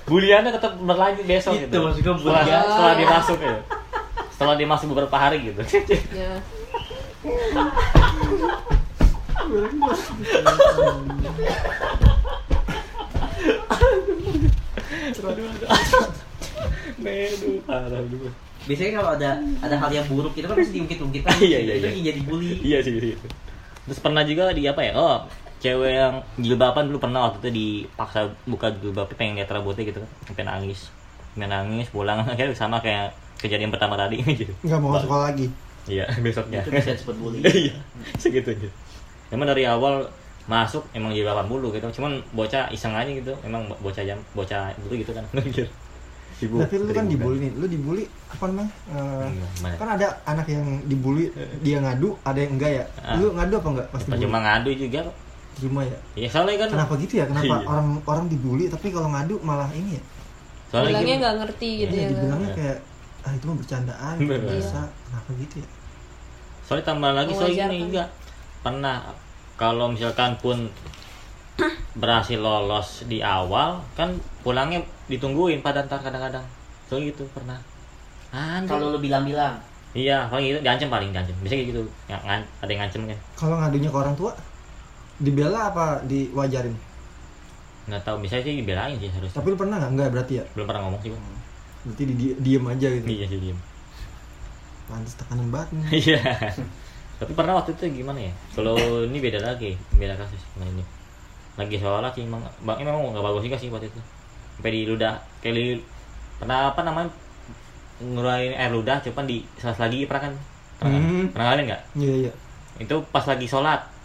Buliannya 0.08 0.52
tetap 0.56 0.72
berlanjut 0.80 1.26
besok 1.28 1.54
Itu 1.60 1.68
gitu. 1.68 1.78
maksud 1.84 2.00
gue 2.00 2.16
setelah, 2.16 2.44
bulian. 2.48 2.64
setelah 2.64 2.94
dia 2.96 3.08
masuk 3.12 3.40
ya. 3.44 3.58
Setelah 4.32 4.54
dia 4.56 4.68
masuk 4.72 4.88
beberapa 4.96 5.16
hari 5.20 5.38
gitu. 5.52 5.62
ya 6.16 6.32
Aduh, 17.08 17.62
parah 17.64 18.02
dulu. 18.04 18.28
Biasanya 18.68 18.92
kalau 19.00 19.10
ada 19.16 19.30
ada 19.64 19.76
hal 19.80 19.92
yang 19.94 20.06
buruk 20.12 20.34
itu 20.36 20.44
kan 20.44 20.56
pasti 20.60 20.74
diungkit-ungkit 20.76 21.22
kan. 21.24 21.38
Iya, 21.40 21.60
iya, 21.64 21.74
Itu 21.80 21.88
iya. 21.88 22.04
jadi 22.12 22.20
bully. 22.28 22.56
Iya 22.60 22.78
sih, 22.84 22.92
iya. 23.00 23.16
Terus 23.88 24.00
pernah 24.04 24.28
juga 24.28 24.52
di 24.52 24.68
apa 24.68 24.82
ya? 24.84 24.92
Oh, 25.00 25.24
cewek 25.58 25.92
yang 25.92 26.14
jilbaban 26.38 26.88
dulu 26.88 27.00
pernah 27.00 27.26
waktu 27.26 27.38
itu 27.40 27.50
dipaksa 27.52 28.20
buka 28.46 28.70
jilbabnya 28.74 29.16
pengen 29.16 29.34
lihat 29.36 29.50
rambutnya 29.50 29.84
gitu 29.84 30.00
kan. 30.00 30.12
Sampai 30.24 30.44
nangis. 30.44 30.80
Sampai 31.34 31.48
nangis 31.48 31.88
pulang 31.90 32.22
akhirnya 32.28 32.54
sama 32.54 32.78
kayak 32.78 33.12
kejadian 33.38 33.70
pertama 33.70 33.94
tadi 33.94 34.18
gitu. 34.34 34.50
nggak 34.62 34.80
mau 34.80 34.98
sekolah 34.98 35.30
lagi 35.30 35.48
Iya, 35.88 36.04
besoknya. 36.26 36.60
Itu 36.62 36.70
bisa 36.70 36.92
disebut 36.92 37.16
bully. 37.16 37.40
Iya, 37.42 37.80
segitunya. 38.20 38.68
Emang 39.32 39.48
dari 39.48 39.64
awal 39.64 40.12
masuk 40.44 40.84
emang 40.92 41.16
jilbaban 41.16 41.48
dulu 41.48 41.72
gitu. 41.72 41.88
Cuman 41.96 42.20
bocah 42.32 42.68
iseng 42.70 42.92
aja 42.92 43.08
gitu. 43.08 43.32
Emang 43.40 43.72
bocah 43.80 44.04
jam 44.04 44.20
bocah 44.36 44.76
dulu 44.84 45.00
gitu 45.00 45.16
kan. 45.16 45.24
Gitu. 45.48 45.64
Ibu, 46.38 46.62
tapi 46.62 46.76
lu 46.78 46.94
kan 46.94 47.02
muda. 47.02 47.14
dibully 47.18 47.38
nih 47.42 47.52
lu 47.58 47.66
dibully 47.66 48.04
apa 48.30 48.46
namanya 48.46 48.70
mana? 49.58 49.74
kan 49.74 49.90
ada 49.98 50.08
anak 50.22 50.46
yang 50.46 50.86
dibully 50.86 51.34
dia 51.66 51.82
ngadu 51.82 52.14
ada 52.22 52.38
yang 52.38 52.54
enggak 52.54 52.72
ya 52.78 52.86
Ah. 53.02 53.18
lu 53.18 53.34
ngadu 53.34 53.54
apa 53.58 53.68
enggak 53.74 53.88
pas 53.90 54.02
cuma 54.06 54.38
ngadu 54.46 54.70
juga 54.70 55.02
cuma 55.60 55.82
ya? 55.82 55.98
Iya, 56.14 56.28
soalnya 56.28 56.58
kan 56.60 56.70
kenapa 56.72 56.94
gitu 56.98 57.14
ya? 57.16 57.26
Kenapa 57.26 57.46
Iya. 57.56 57.66
orang 57.66 57.88
orang 58.04 58.26
dibully 58.28 58.66
tapi 58.68 58.88
kalau 58.90 59.10
ngadu 59.10 59.36
malah 59.42 59.70
ini 59.72 59.98
ya? 59.98 60.04
Soalnya 60.68 60.90
bilangnya 60.94 61.16
nggak 61.18 61.36
ngerti 61.42 61.70
gitu 61.80 61.94
Iya, 61.94 61.98
ya 61.98 62.04
kan? 62.04 62.12
dibilangnya 62.14 62.50
kayak 62.54 62.78
ah 63.20 63.32
itu 63.34 63.44
mah 63.44 63.58
bercandaan 63.58 64.16
Bener. 64.18 64.40
biasa. 64.46 64.80
Kenapa 65.04 65.30
gitu 65.36 65.56
ya? 65.58 65.68
Soalnya 66.62 66.86
tambah 66.86 67.12
lagi 67.12 67.32
soalnya 67.32 67.48
Mewajarkan. 67.64 67.72
gini 67.74 67.86
juga 67.86 68.04
pernah 68.60 68.96
kalau 69.56 69.86
misalkan 69.88 70.32
pun 70.38 70.58
berhasil 71.94 72.38
lolos 72.38 72.90
di 73.04 73.20
awal 73.20 73.82
kan 73.94 74.14
pulangnya 74.46 74.78
ditungguin 75.08 75.60
pada 75.60 75.82
ntar 75.82 75.98
kadang-kadang. 75.98 76.46
Soalnya 76.86 77.12
gitu 77.12 77.26
pernah. 77.32 77.58
Kalau 78.64 78.92
lu 78.92 79.00
bilang-bilang, 79.00 79.58
iya 79.92 80.28
paling 80.28 80.46
gitu 80.48 80.60
diancam 80.62 80.88
paling 80.88 81.10
diancam. 81.10 81.34
Biasanya 81.42 81.58
kayak 81.58 81.70
gitu 81.72 81.82
ya, 82.06 82.18
ngan- 82.22 82.48
ada 82.62 82.70
yang 82.70 82.82
ngancem 82.86 83.02
kan. 83.08 83.20
Kalau 83.34 83.56
ngadunya 83.58 83.90
ke 83.90 83.98
orang 83.98 84.14
tua 84.14 84.32
dibela 85.18 85.74
apa 85.74 86.06
diwajarin? 86.06 86.76
Nggak 87.88 88.02
tahu 88.04 88.16
biasanya 88.22 88.44
sih 88.46 88.56
dibelain 88.62 88.96
sih 89.00 89.10
harus. 89.10 89.32
Tapi 89.34 89.48
lu 89.54 89.58
pernah 89.58 89.82
nggak? 89.82 89.92
Enggak 89.94 90.10
berarti 90.14 90.34
ya? 90.42 90.44
Belum 90.54 90.66
pernah 90.70 90.82
ngomong 90.88 91.02
sih 91.02 91.10
gua 91.14 91.22
berarti 91.88 92.04
di, 92.04 92.26
diem 92.44 92.66
aja 92.68 92.88
gitu. 92.92 93.06
Iya 93.08 93.26
sih 93.32 93.40
diem. 93.40 93.60
Pantas 94.88 95.16
tekanan 95.16 95.48
banget 95.52 95.70
iya. 96.04 96.20
Tapi 97.18 97.32
pernah 97.34 97.58
waktu 97.58 97.74
itu 97.74 98.04
gimana 98.04 98.20
ya? 98.22 98.34
Kalau 98.54 98.78
ini 99.08 99.18
beda 99.18 99.40
lagi 99.42 99.80
beda 99.96 100.20
kasus 100.20 100.42
nah 100.60 100.68
ini. 100.68 100.84
Lagi 101.58 101.76
sholat 101.82 102.12
sih 102.14 102.28
emang 102.28 102.44
bang 102.62 102.78
emang 102.84 103.16
nggak 103.16 103.24
bagus 103.24 103.44
juga 103.48 103.58
sih 103.58 103.72
waktu 103.72 103.90
itu. 103.90 104.02
Sampai 104.60 104.72
di 104.74 104.82
ludah 104.86 105.18
di 105.42 105.80
pernah 106.38 106.76
apa 106.76 106.82
namanya? 106.84 107.10
Ngurangin 107.98 108.54
air 108.54 108.70
ludah 108.70 109.02
cuman 109.02 109.26
di 109.26 109.42
salah 109.58 109.90
lagi 109.90 110.06
pernah 110.06 110.22
kan? 110.30 110.34
Pernah, 110.78 110.92
kan? 110.94 111.02
Hmm. 111.02 111.26
pernah 111.34 111.46
kalian 111.50 111.66
nggak? 111.72 111.82
Iya 111.98 112.14
iya. 112.28 112.32
Itu 112.78 112.96
pas 113.10 113.26
lagi 113.26 113.50
sholat 113.50 113.97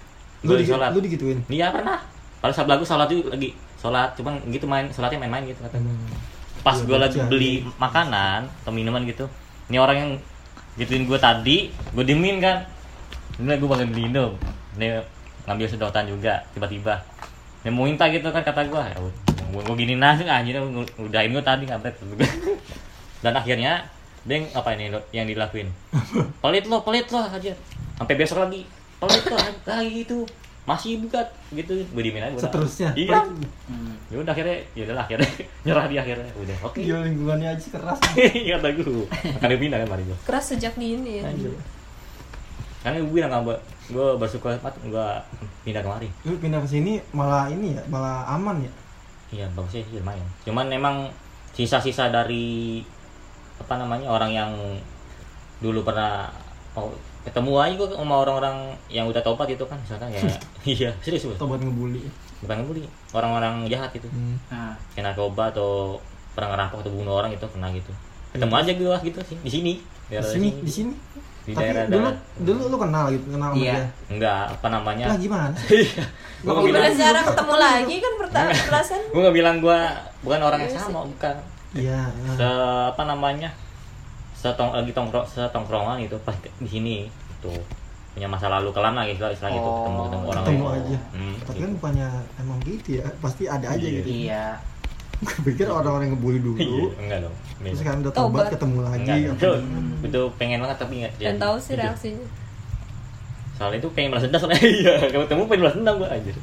lu, 0.43 0.53
gue 0.53 0.63
di, 0.63 0.67
sholat. 0.67 0.91
lu 0.91 1.01
digituin? 1.01 1.39
Iya 1.47 1.71
pernah. 1.71 1.99
Pada 2.39 2.53
saat 2.53 2.67
lagu 2.67 2.83
sholat 2.83 3.07
juga 3.07 3.33
lagi. 3.33 3.55
Sholat 3.79 4.15
cuman 4.15 4.39
gitu 4.47 4.67
main 4.67 4.87
sholatnya 4.91 5.19
main-main 5.19 5.43
gitu 5.45 5.59
kata 5.59 5.79
gue 5.79 5.95
pas 6.63 6.79
Iya, 6.79 6.87
gue 6.87 6.99
lagi 6.99 7.19
beli 7.27 7.53
makanan 7.75 8.47
atau 8.63 8.71
minuman 8.71 9.03
gitu 9.03 9.27
ini 9.67 9.83
orang 9.83 9.97
yang 9.99 10.11
gituin 10.79 11.11
gue 11.11 11.19
tadi 11.19 11.71
gue 11.91 12.05
diemin 12.05 12.39
kan. 12.39 12.63
Ini 13.39 13.59
gue 13.59 13.67
bakal 13.67 13.87
minum 13.87 14.39
ini 14.77 15.03
ngambil 15.43 15.67
sedotan 15.67 16.07
juga 16.07 16.43
tiba-tiba. 16.55 17.03
Dia 17.63 17.71
mau 17.71 17.87
minta 17.87 18.07
gitu 18.07 18.31
kan 18.31 18.43
kata 18.43 18.67
gue 18.67 18.79
ya 18.79 18.97
gue 18.99 19.13
gue 19.63 19.77
gini 19.77 19.95
nasi 19.95 20.23
anjir 20.25 20.59
udahin 20.97 21.31
gue 21.31 21.43
tadi 21.43 21.65
kampret. 21.67 21.95
Dan 23.23 23.35
akhirnya 23.35 23.87
dia 24.23 24.39
yang- 24.39 24.51
apa 24.55 24.69
ini 24.75 24.87
yang 25.11 25.27
dilakuin? 25.27 25.67
Pelit 26.39 26.67
lo 26.67 26.83
pelit 26.83 27.11
lo 27.11 27.23
aja 27.23 27.55
sampai 27.99 28.15
besok 28.15 28.43
lagi 28.43 28.63
pelit 29.03 29.25
lo 29.27 29.39
lagi 29.67 30.07
itu 30.07 30.19
masih 30.63 31.03
buka 31.03 31.19
gitu 31.51 31.75
gue 31.75 32.03
diemin 32.07 32.23
aja. 32.23 32.47
Seterusnya. 32.47 32.95
iya 32.95 33.19
Hmm. 33.67 33.99
ya 34.13 34.23
udah 34.23 34.31
akhirnya 34.31 34.59
ya 34.79 34.83
udah 34.87 35.03
akhirnya 35.03 35.31
nyerah 35.67 35.87
di 35.91 35.97
akhirnya 35.99 36.31
udah 36.39 36.57
oke 36.63 36.79
Iya 36.79 37.03
lingkungannya 37.03 37.49
aja 37.51 37.67
keras. 37.67 37.99
kata 38.55 38.67
gue 38.79 38.85
akan 39.43 39.49
pindah 39.59 39.79
kan 39.83 39.89
mari 39.91 40.03
gue 40.07 40.19
keras 40.23 40.55
sejak 40.55 40.79
dini 40.79 41.19
ya 41.19 41.27
Anjir. 41.27 41.51
Karena 42.83 43.03
gue 43.03 43.11
bilang 43.11 43.33
sama 43.35 43.55
gue 43.91 44.07
bersyukur 44.19 44.55
banget 44.55 44.75
gue 44.87 45.09
pindah 45.67 45.83
kemari. 45.83 46.09
Lu 46.23 46.39
pindah 46.39 46.63
ke 46.63 46.69
sini 46.71 47.03
malah 47.11 47.51
ini 47.51 47.75
ya, 47.75 47.83
malah 47.91 48.31
aman 48.31 48.63
ya. 48.63 48.73
Iya 49.33 49.47
bagusnya 49.59 49.83
sih 49.83 49.99
lumayan. 49.99 50.27
Cuman 50.47 50.71
memang 50.71 51.11
sisa-sisa 51.59 52.07
dari 52.15 52.85
apa 53.59 53.75
namanya 53.79 54.07
orang 54.11 54.31
yang 54.31 54.53
dulu 55.59 55.83
pernah 55.83 56.31
oh, 56.75 56.91
ketemu 57.23 57.53
aja 57.55 57.75
gue 57.77 57.89
sama 57.93 58.15
orang-orang 58.19 58.57
yang 58.89 59.07
udah 59.07 59.21
tobat 59.21 59.47
itu 59.47 59.63
kan 59.63 59.79
misalkan 59.79 60.11
ya. 60.11 60.21
Iya 60.69 60.91
serius 60.99 61.23
gue 61.25 61.35
Tobat 61.35 61.59
ngebully. 61.59 62.03
bukan 62.39 62.55
ngebully 62.59 62.83
orang-orang 63.11 63.67
jahat 63.67 63.91
itu 63.93 64.07
Hmm. 64.07 64.35
Nah, 64.49 64.75
kena 64.93 65.11
narkoba 65.11 65.49
atau 65.49 65.99
pernah 66.33 66.49
ngerampok 66.51 66.83
atau 66.83 66.91
bunuh 66.91 67.15
orang 67.15 67.31
itu 67.31 67.47
kena 67.47 67.71
gitu. 67.71 67.93
Ketemu 68.31 68.55
aja 68.57 68.73
gue 68.73 68.95
gitu 69.05 69.19
sih 69.25 69.37
di 69.39 69.51
sini. 69.51 69.73
Di 70.09 70.19
sini, 70.21 70.49
di 70.59 70.73
sini. 70.73 70.95
di 71.43 71.51
Tapi 71.51 71.63
daerah 71.65 71.83
dulu 71.85 72.07
daerah 72.07 72.15
dulu 72.39 72.63
lu 72.65 72.77
kenal 72.79 73.05
gitu, 73.11 73.25
kenal 73.29 73.51
sama 73.51 73.59
Iya. 73.59 73.75
dia. 73.75 73.87
enggak 74.09 74.43
apa 74.53 74.67
namanya? 74.69 75.07
Lah 75.09 75.19
gimana? 75.19 75.51
Gua 76.43 76.51
nggak 76.53 76.63
gimana 76.65 76.87
bilang 76.87 76.95
cara 76.97 77.21
ketemu 77.25 77.55
lagi 77.57 77.97
kan 77.99 78.13
pertama 78.17 78.51
perasaan 78.63 79.03
gue 79.05 79.21
nggak 79.21 79.37
bilang 79.37 79.57
gue 79.59 79.79
bukan 80.21 80.41
orang 80.41 80.59
yang 80.61 80.71
Iya 80.71 80.79
sama 80.81 81.01
bukan. 81.03 81.37
Iya. 81.73 82.01
se 82.33 82.49
apa 82.89 83.03
namanya 83.05 83.51
setong 84.43 84.75
lagi 84.75 84.91
tongkrong 84.91 85.23
setongkrongan 85.25 86.03
gitu 86.03 86.19
pas 86.21 86.35
di 86.35 86.67
sini 86.67 86.97
tuh 87.39 87.55
punya 88.11 88.27
masa 88.27 88.51
lalu 88.51 88.69
kelam 88.71 88.93
lah 88.93 89.07
istilah 89.07 89.31
istilah 89.31 89.51
gitu 89.51 89.63
Oh, 89.63 89.77
ketemu 89.79 90.01
ketemu 90.03 90.25
orang 90.27 90.43
Ketemu 90.43 90.65
lain. 90.65 90.83
aja. 90.83 90.99
Hmm, 91.13 91.35
Tapi 91.39 91.49
gitu. 91.49 91.63
kan 91.63 91.71
bukannya 91.73 92.09
emang 92.37 92.59
gitu 92.61 92.89
ya, 92.93 93.07
pasti 93.17 93.43
ada 93.47 93.67
aja 93.69 93.81
Iya. 93.81 93.97
gitu. 93.97 94.09
iya. 94.11 94.45
Gue 95.23 95.37
pikir 95.47 95.67
orang-orang 95.67 96.05
yang 96.05 96.15
ngebully 96.19 96.37
Iya, 96.37 96.45
dulu, 96.45 96.85
enggak 96.99 97.19
dong 97.23 97.35
terus 97.63 97.79
sekarang 97.79 97.99
udah 98.03 98.11
tobat, 98.11 98.27
Tobat. 98.35 98.47
ketemu 98.51 98.79
lagi. 98.83 98.99
enggak 98.99 99.17
apa 99.23 99.33
itu, 99.33 99.51
itu 100.11 100.21
pengen 100.35 100.59
banget 100.61 100.77
tapi 100.77 100.93
enggak 100.99 101.13
dan 101.17 101.37
tahu 101.39 101.57
sih 101.57 101.75
reaksinya 101.75 102.27
soalnya 103.53 103.79
itu 103.79 103.89
pengen 103.95 104.09
balas 104.11 104.23
dendam 104.25 104.41
soalnya 104.43 104.59
iya 104.75 104.95
ketemu 105.07 105.43
pengen 105.47 105.61
balas 105.63 105.75
dendam 105.79 105.95
gue 105.97 106.09
anjir 106.11 106.37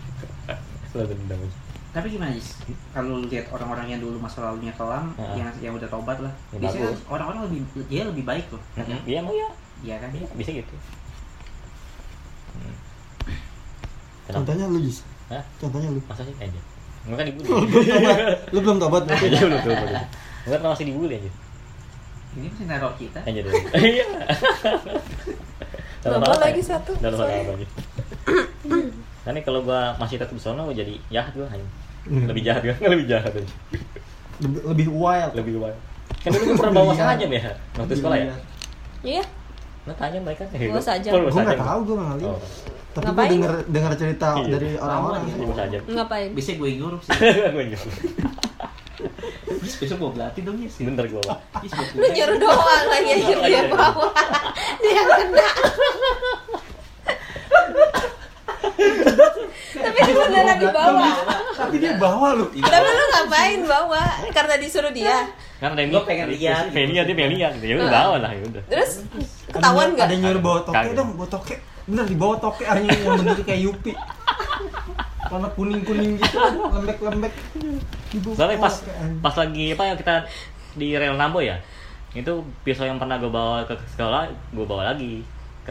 balas 0.95 1.07
dendam 1.11 1.37
aja 1.37 1.57
Tapi 1.89 2.07
gimana 2.07 2.29
sih? 2.33 2.45
Kalau 2.93 3.17
lu 3.17 3.25
lihat 3.25 3.49
orang-orang 3.49 3.89
yang 3.89 3.99
dulu 3.99 4.21
masa 4.21 4.45
lalunya 4.45 4.69
kelam, 4.77 5.09
Heeh. 5.17 5.41
yang 5.41 5.49
yang 5.59 5.73
udah 5.73 5.89
tobat 5.89 6.21
lah, 6.21 6.29
Ya, 6.53 6.61
biasanya 6.61 6.93
bagus. 6.93 7.01
orang-orang 7.09 7.41
lebih 7.49 7.59
dia 7.89 8.01
lebih 8.05 8.23
baik 8.23 8.45
loh. 8.53 8.61
Iya 9.03 9.19
mau 9.25 9.33
ya 9.33 9.49
Iya 9.79 9.95
kan? 9.97 10.09
Iya, 10.13 10.27
bisa 10.35 10.51
gitu 10.53 10.75
Hmm. 12.49 12.75
Contohnya 14.29 14.65
lu, 14.67 14.77
Jis. 14.81 15.01
Hah? 15.29 15.41
Contohnya 15.57 15.89
lu. 15.89 16.01
masa 16.05 16.21
sih 16.25 16.35
aja 16.37 16.59
Enggak 17.05 17.17
kan 17.17 17.25
dibully 17.29 17.49
Lu 18.51 18.59
belum 18.59 18.77
tobat 18.77 19.01
berarti. 19.05 19.25
Iya 19.33 19.41
belum 19.45 19.59
tuh 19.63 19.71
Enggak 20.45 20.59
masih 20.61 20.85
dibully 20.89 21.13
aja 21.17 21.31
Ini 22.37 22.45
masih 22.49 22.65
naruh 22.67 22.93
kita. 22.97 23.19
aja 23.23 23.39
dulu 23.41 23.55
iya 23.97 24.05
apa 25.99 26.35
lagi 26.39 26.61
ya? 26.63 26.79
satu, 26.79 26.91
dalam 27.03 27.19
hal 27.19 27.59
karena 29.21 29.39
kalau 29.41 29.61
gua 29.61 29.93
masih 29.95 30.15
tetap 30.15 30.31
di 30.31 30.39
sana 30.39 30.61
gua 30.61 30.71
jadi 30.71 30.95
jahat 31.09 31.33
gua 31.33 31.47
hanya 31.47 31.67
Hmm. 32.01 32.25
lebih 32.25 32.41
jahat 32.41 32.61
gua 32.61 32.75
lebih 32.93 33.05
jahat 33.05 33.27
aja 33.29 33.51
Lebih, 34.39 34.59
lebih 34.65 34.87
wild. 34.89 35.31
lebih 35.33 35.53
wild 35.57 35.77
kan 36.17 36.29
dulu 36.29 36.43
gua 36.45 36.55
pernah 36.57 36.73
bawa 36.73 36.85
Lebih 36.87 36.99
sajam 37.01 37.29
ya 37.29 37.41
waktu 37.75 37.93
sekolah 37.93 38.17
ya 38.17 38.33
iya 39.01 39.23
nah 39.81 39.95
tanya 39.95 40.19
mereka 40.19 40.43
Bawa 40.47 40.79
sajam. 40.79 41.11
Oh, 41.11 41.17
bawa 41.17 41.25
Gue 41.25 41.35
nggak 41.35 41.49
sajam. 41.49 41.65
tahu 41.65 41.79
gue 41.81 41.95
nggak 41.97 42.17
lihat. 42.19 42.29
Oh. 42.29 42.41
Tapi 42.89 43.05
gue 43.05 43.25
denger 43.29 43.51
dengar 43.69 43.91
cerita 43.95 44.27
Iya. 44.35 44.47
dari 44.51 44.69
orang-orang. 44.75 45.21
Sajam 45.55 45.81
ngapain 45.87 46.29
Bisa 46.31 46.51
gue 46.53 46.67
ignorant 46.69 47.01
sih. 47.01 47.11
Gua 47.53 47.63
ingat. 47.63 47.81
Terus 49.49 49.75
besok 49.77 49.97
gue 49.97 50.09
berlatih 50.13 50.41
dong 50.43 50.57
ya 50.57 50.67
sih. 50.67 50.83
bentar 50.83 51.05
gua 51.05 51.23
sebab 51.59 51.85
lu 51.95 52.07
nyuruh 52.07 52.37
doang 52.37 52.61
lagi 52.87 53.09
aja 53.13 53.35
dia 53.39 53.61
bawa 53.67 54.07
dia 54.81 54.91
yang 54.93 55.09
kena 55.09 55.47
tapi 59.71 59.97
dia 59.97 60.13
beneran 60.13 60.45
dibawa 60.59 61.07
Tapi 61.55 61.75
dia 61.79 61.93
bawa 61.95 62.27
lu. 62.35 62.45
tapi 62.51 62.89
lu 62.89 63.05
ngapain 63.09 63.59
bawa? 63.63 64.03
Karena 64.31 64.55
disuruh 64.55 64.91
dia. 64.91 65.27
Ada 65.59 65.75
yang 65.75 65.91
Gua 65.91 66.03
pengen 66.07 66.27
lihat. 66.31 66.71
pengen 66.71 66.89
lihat 66.95 67.05
dia 67.07 67.15
pengen 67.15 67.31
lihat 67.35 67.51
ya 67.59 67.75
udah 67.75 67.91
bawa 67.91 68.15
lah 68.23 68.31
ya 68.31 68.43
udah. 68.47 68.63
Terus 68.67 68.91
ketahuan 69.51 69.87
Ada 69.87 69.95
nggak 69.95 70.07
yang 70.11 70.21
nyuruh 70.23 70.43
bawa 70.43 70.59
toke 70.63 70.89
dong, 70.95 71.09
bawa 71.19 71.27
toke. 71.27 71.55
Bener 71.89 72.05
dibawa 72.05 72.35
toke 72.37 72.63
hanya 72.63 72.87
yang 72.87 73.17
bentuknya 73.17 73.43
kayak 73.43 73.61
Yupi. 73.65 73.93
Warna 75.29 75.49
kuning-kuning 75.53 76.17
gitu, 76.17 76.37
lembek-lembek. 76.73 77.33
Soalnya 78.33 78.57
pas 78.57 78.75
pas 79.19 79.35
lagi 79.35 79.65
apa 79.73 79.83
ya 79.83 79.93
kita 79.93 80.13
di 80.73 80.87
rel 80.95 81.13
Nambo 81.13 81.41
ya 81.41 81.59
itu 82.09 82.41
pisau 82.65 82.89
yang 82.89 82.97
pernah 82.97 83.21
gue 83.21 83.29
bawa 83.29 83.61
ke 83.69 83.77
sekolah 83.93 84.25
gue 84.49 84.65
bawa 84.65 84.93
lagi 84.93 85.21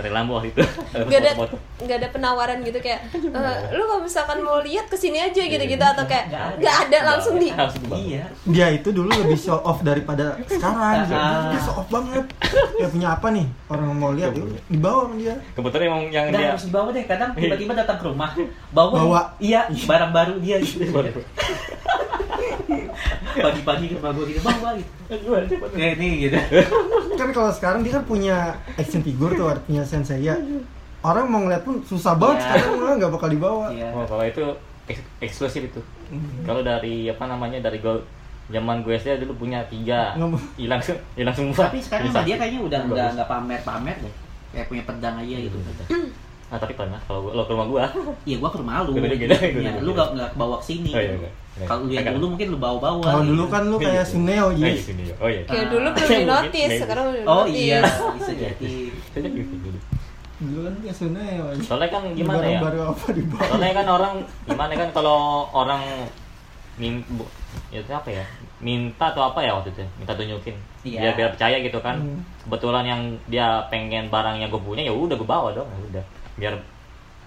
Nambo 0.05 0.33
waktu 0.35 0.50
itu 0.50 0.62
nggak 1.09 1.21
ada 1.21 1.31
nggak 1.78 1.97
ada 1.97 2.09
penawaran 2.09 2.59
gitu 2.61 2.78
kayak 2.78 3.00
"Eh, 3.12 3.57
lu 3.71 3.83
kalau 3.85 4.02
misalkan 4.02 4.38
mau 4.40 4.59
lihat 4.59 4.87
ke 4.87 4.95
sini 4.95 5.19
aja 5.19 5.38
gitu 5.40 5.59
gitu 5.61 5.78
Iya. 5.78 5.93
atau 5.93 6.05
kayak 6.05 6.25
Nggak 6.59 6.76
ada. 6.85 6.99
langsung 7.09 7.35
di. 7.37 7.49
Iya. 7.90 8.25
Dia 8.45 8.67
itu 8.71 8.88
dulu 8.88 9.09
lebih 9.09 9.35
show 9.35 9.59
off 9.59 9.81
daripada 9.81 10.37
sekarang. 10.45 11.07
Ah. 11.09 11.50
Dia 11.50 11.61
show 11.61 11.75
off 11.75 11.88
banget. 11.88 12.25
Dia 12.75 12.88
punya 12.88 13.09
apa 13.12 13.31
nih? 13.31 13.47
Orang 13.67 13.95
mau 13.95 14.11
lihat, 14.11 14.33
ya 14.33 14.45
dibawa 14.67 15.00
sama 15.05 15.14
dia. 15.17 15.35
kebetulan 15.52 15.85
emang 15.87 16.02
yang 16.09 16.25
Nggak 16.28 16.38
dia 16.38 16.49
harus 16.50 16.64
dibawa 16.67 16.88
deh. 16.90 17.05
Kadang 17.05 17.31
tiba-tiba 17.33 17.73
datang 17.75 17.97
ke 17.97 18.05
rumah, 18.05 18.31
bawa. 18.71 18.93
Bawa. 18.95 19.21
Iya, 19.38 19.61
barang 19.71 20.12
baru 20.12 20.35
dia 20.38 20.57
gitu. 20.61 20.85
Pagi-pagi 23.38 23.85
ke 23.87 23.97
rumah 23.97 24.12
gue 24.12 24.25
gitu, 24.28 24.40
bawa 24.40 24.71
gitu. 24.75 24.92
Kayak 25.71 25.95
nih 25.97 26.12
gitu. 26.21 26.37
Kan 27.14 27.28
kalau 27.30 27.50
sekarang 27.50 27.80
dia 27.80 27.92
kan 27.92 28.04
punya 28.04 28.37
action 28.75 29.00
figure 29.00 29.33
tuh 29.33 29.49
artinya 29.49 29.83
sensei 29.83 30.23
ya. 30.23 30.35
Orang 30.99 31.28
mau 31.28 31.40
ngeliat 31.40 31.62
pun 31.62 31.78
susah 31.80 32.14
banget 32.14 32.37
Iya. 32.37 32.45
sekarang 32.50 32.73
malah 32.76 32.95
nggak 32.97 33.12
bakal 33.12 33.28
dibawa. 33.28 33.66
Iya. 33.71 33.88
Oh, 33.92 34.02
kalau 34.04 34.25
itu 34.25 34.42
eks- 34.87 35.07
eksklusif 35.21 35.62
itu. 35.64 35.80
Hmm. 36.09 36.42
Kalau 36.42 36.61
dari 36.61 37.07
apa 37.07 37.25
namanya 37.25 37.59
dari 37.61 37.78
gue 37.78 38.02
zaman 38.49 38.80
gue 38.80 38.97
SD 38.97 39.23
dulu 39.23 39.47
punya 39.47 39.62
tiga, 39.68 40.16
hilang 40.57 40.80
se- 40.80 40.99
hilang 41.14 41.33
semua. 41.33 41.68
Tapi 41.68 41.78
sekarang 41.78 42.11
sama 42.11 42.25
dia 42.25 42.35
kayaknya 42.35 42.61
udah 42.62 42.80
Bagus. 42.83 42.90
nggak 42.90 43.09
nggak 43.14 43.28
pamer-pamer 43.28 43.97
deh. 44.00 44.14
Kayak 44.50 44.66
punya 44.66 44.83
pedang 44.83 45.16
aja 45.16 45.37
gitu. 45.38 45.57
Ah 46.49 46.57
tapi 46.57 46.73
pernah 46.73 46.97
kalau 47.04 47.28
lo 47.28 47.45
ke 47.45 47.52
rumah 47.52 47.68
gua. 47.68 47.85
Iya, 48.25 48.40
gua 48.40 48.49
ke 48.49 48.59
rumah 48.59 48.80
lu. 48.83 48.97
Gede-gede, 48.97 49.28
Ya, 49.28 49.38
gede-gede. 49.38 49.85
lu 49.85 49.92
nggak 49.92 50.09
nggak 50.16 50.30
bawa 50.35 50.57
ke 50.59 50.66
sini. 50.66 50.90
Oh 50.90 50.99
iya 50.99 51.12
enggak. 51.14 51.33
Kalau 51.67 51.83
lu 51.88 51.91
yang 51.91 52.15
dulu 52.15 52.27
mungkin 52.37 52.47
lu 52.55 52.59
bawa-bawa. 52.61 53.03
Kalau 53.03 53.23
gitu. 53.25 53.31
dulu 53.35 53.45
kan 53.50 53.62
lu 53.67 53.77
kayak 53.81 54.05
Oh 54.38 54.53
iya 54.53 54.69
Jis. 54.71 54.81
sini. 54.87 55.05
Oh 55.19 55.29
iya. 55.29 55.43
kayak 55.49 55.67
dulu 55.73 55.88
belum 55.91 56.09
di 56.12 56.25
notice 56.29 56.71
Maybe. 56.71 56.83
sekarang 56.85 57.05
udah 57.09 57.19
di 57.19 57.27
Oh 57.27 57.47
iya, 57.49 57.79
bisa 58.15 58.33
jadi. 58.37 58.73
Saya 59.11 59.21
juga 59.27 59.43
gitu. 59.50 59.69
Dulu 60.38 60.59
kan 60.62 60.75
kayak. 60.79 60.97
Jis. 61.59 61.67
Soalnya 61.67 61.88
kan 61.91 62.03
gimana 62.15 62.45
ya? 62.47 62.61
baru 62.62 62.79
apa? 62.93 63.05
Soalnya 63.49 63.73
kan 63.75 63.87
orang 63.88 64.15
gimana 64.47 64.73
kan 64.77 64.88
kalau 64.93 65.19
orang 65.50 65.83
min 66.79 67.03
bu- 67.11 67.33
ya 67.75 67.83
itu 67.83 67.91
apa 67.91 68.11
ya? 68.12 68.25
Minta 68.59 69.11
atau 69.11 69.23
apa 69.27 69.43
ya 69.43 69.50
waktu 69.59 69.75
itu? 69.75 69.83
Minta 69.99 70.15
tunjukin. 70.15 70.55
Iya. 70.87 71.00
Biar 71.03 71.12
biar 71.19 71.29
percaya 71.35 71.57
gitu 71.59 71.79
kan. 71.83 71.99
Hmm. 71.99 72.23
Kebetulan 72.47 72.85
yang 72.87 73.00
dia 73.27 73.67
pengen 73.67 74.07
barang 74.09 74.38
yang 74.38 74.47
gue 74.49 74.62
punya 74.62 74.87
ya 74.87 74.95
udah 74.95 75.19
gue 75.19 75.27
bawa 75.27 75.50
dong, 75.50 75.67
ya 75.67 75.79
udah. 75.91 76.05
Biar 76.38 76.55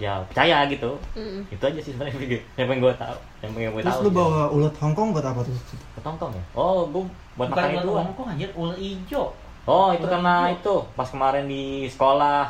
ya 0.02 0.18
percaya 0.26 0.66
gitu. 0.66 0.98
Mm-mm. 1.14 1.46
Itu 1.54 1.62
aja 1.62 1.78
sih 1.78 1.94
sebenarnya 1.94 2.42
yang 2.58 2.66
pengen 2.66 2.82
gue 2.82 2.94
tahu. 2.98 3.18
Yang 3.46 3.52
pengen 3.54 3.70
gue 3.78 3.82
Terus 3.86 3.98
tahu. 4.02 4.06
lu 4.06 4.12
bawa 4.12 4.42
ulat 4.50 4.74
Hongkong 4.82 5.14
buat 5.14 5.22
apa 5.22 5.40
tuh? 5.46 5.54
Ketongtong 5.94 6.32
ya? 6.34 6.44
Oh, 6.58 6.90
gue 6.90 7.06
buat 7.38 7.48
Bukan 7.54 7.62
makan 7.62 7.70
ular 7.70 7.86
itu. 7.86 7.92
Hongkong 8.10 8.28
anjir, 8.34 8.50
ular 8.58 8.78
hijau. 8.82 9.26
Oh, 9.70 9.94
itu 9.94 10.02
Ular 10.02 10.14
karena 10.18 10.34
hijau. 10.50 10.58
itu 10.58 10.76
pas 10.98 11.06
kemarin 11.06 11.46
di 11.46 11.86
sekolah 11.86 12.50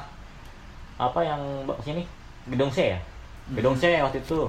apa 0.96 1.20
yang 1.20 1.42
sini 1.84 2.08
gedung 2.48 2.72
C 2.72 2.96
ya? 2.96 3.00
Gedung 3.52 3.76
C 3.76 4.00
waktu 4.00 4.24
itu. 4.24 4.48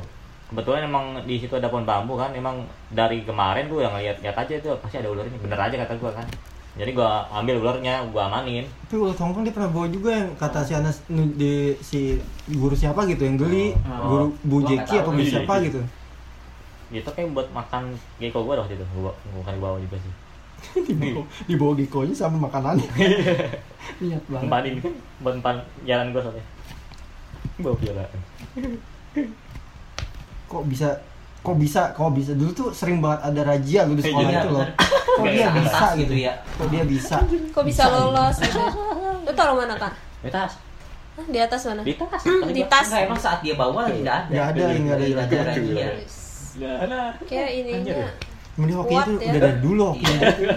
Kebetulan 0.53 0.85
emang 0.85 1.17
di 1.25 1.41
situ 1.41 1.57
ada 1.57 1.67
pohon 1.67 1.89
bambu 1.89 2.15
kan, 2.15 2.29
emang 2.37 2.61
dari 2.93 3.25
kemarin 3.25 3.67
gue 3.67 3.81
yang 3.81 3.97
lihat 3.97 4.21
lihat 4.21 4.37
aja 4.37 4.55
itu 4.61 4.69
pasti 4.79 5.01
ada 5.01 5.09
ular 5.09 5.25
ini, 5.25 5.41
bener 5.41 5.57
aja 5.57 5.75
kata 5.81 5.97
gue 5.97 6.13
kan. 6.13 6.27
Jadi 6.73 6.91
gue 6.97 7.05
ambil 7.29 7.61
ularnya, 7.61 8.01
gue 8.09 8.17
amanin. 8.17 8.65
Tapi 8.89 8.97
ulat 8.97 9.21
Hongkong 9.21 9.45
dia 9.45 9.53
pernah 9.53 9.69
bawa 9.69 9.93
juga 9.93 10.11
yang 10.17 10.33
kata 10.41 10.65
si 10.65 10.73
Anas 10.73 11.05
di 11.37 11.77
si 11.85 12.17
guru 12.49 12.73
siapa 12.73 13.05
gitu 13.05 13.29
yang 13.29 13.37
geli, 13.37 13.77
Oh. 13.85 14.09
guru 14.09 14.27
Bu 14.41 14.57
Gua 14.65 14.69
Jeki 14.73 14.95
apa 14.97 15.05
tahu. 15.05 15.17
Bu 15.17 15.21
Iya, 15.21 15.31
siapa 15.37 15.53
iya. 15.61 15.65
gitu. 15.69 15.81
Itu 16.93 17.11
kayak 17.13 17.29
buat 17.37 17.49
makan 17.53 17.93
gecko 18.17 18.41
gue 18.43 18.55
waktu 18.57 18.75
itu, 18.75 18.85
gue 18.89 19.13
bukan 19.37 19.53
dibawa 19.53 19.77
juga 19.77 19.97
sih. 20.01 20.13
dibawa, 20.89 21.25
dibawa 21.45 21.73
Giko 21.77 21.99
aja 22.09 22.15
sama 22.17 22.37
makanannya. 22.41 22.89
Niat 24.01 24.25
banget. 24.33 24.45
Empanin, 24.49 24.75
buat 25.21 25.35
empan 25.37 25.57
jalan 25.85 26.07
gue 26.09 26.23
soalnya. 26.25 26.45
Bawa 27.61 27.77
piala. 27.77 28.05
Kok 30.49 30.63
bisa 30.69 30.89
kok 31.43 31.57
bisa 31.59 31.91
kok 31.91 32.15
bisa 32.15 32.33
dulu 32.33 32.51
tuh 32.55 32.69
sering 32.71 33.03
banget 33.03 33.21
ada 33.27 33.41
razia 33.43 33.83
lu 33.83 33.99
di 33.99 34.03
sekolah 34.07 34.31
Iya, 34.31 34.39
itu 34.39 34.49
loh 34.55 34.67
kok 35.13 35.27
dia 35.27 35.35
Kayak 35.43 35.53
bisa 35.59 35.79
gitu 35.83 35.99
gitu 35.99 36.15
ya. 36.23 36.33
kok 36.39 36.67
dia 36.71 36.83
bisa 36.87 37.17
kok 37.51 37.65
bisa 37.67 37.83
lolos 37.87 38.37
gitu 38.39 38.61
lu 39.23 39.33
taruh 39.35 39.55
mana 39.55 39.75
kan 39.75 39.93
Di 40.23 40.31
tas. 40.31 40.55
Di 41.13 41.39
atas 41.39 41.61
mana 41.67 41.83
Di 41.83 41.95
tas. 41.99 42.23
Hmm, 42.23 42.47
di 42.49 42.63
tas 42.65 42.87
emang 42.95 43.19
saat 43.19 43.43
dia 43.43 43.53
bawa 43.53 43.91
nggak 43.91 44.07
ada. 44.07 44.17
Nggak 44.31 44.47
ada, 44.55 44.63
nggak 44.71 45.27
ada 45.29 45.39
razia. 45.45 45.89
Ya, 46.53 46.73
nah. 46.87 47.11
kayak 47.27 47.51
ininya 47.53 48.07
Mending 48.55 48.79
hoki 48.79 48.95
itu 48.95 49.13
ya. 49.19 49.31
udah 49.33 49.41
dari 49.41 49.59
dulu 49.59 49.83
hoki 49.93 50.05
Iya. 50.05 50.53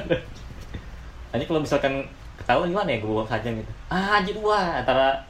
Nanti 1.32 1.44
kalau 1.46 1.60
misalkan 1.60 1.94
ketahuan 2.38 2.68
gimana 2.70 2.89
ya 2.92 2.98
gue 3.00 3.10
bawa 3.10 3.25
saja 3.25 3.50
gitu. 3.50 3.72
Ah, 3.89 4.20
anjir 4.20 4.36
wah 4.38 4.80
antara 4.80 5.24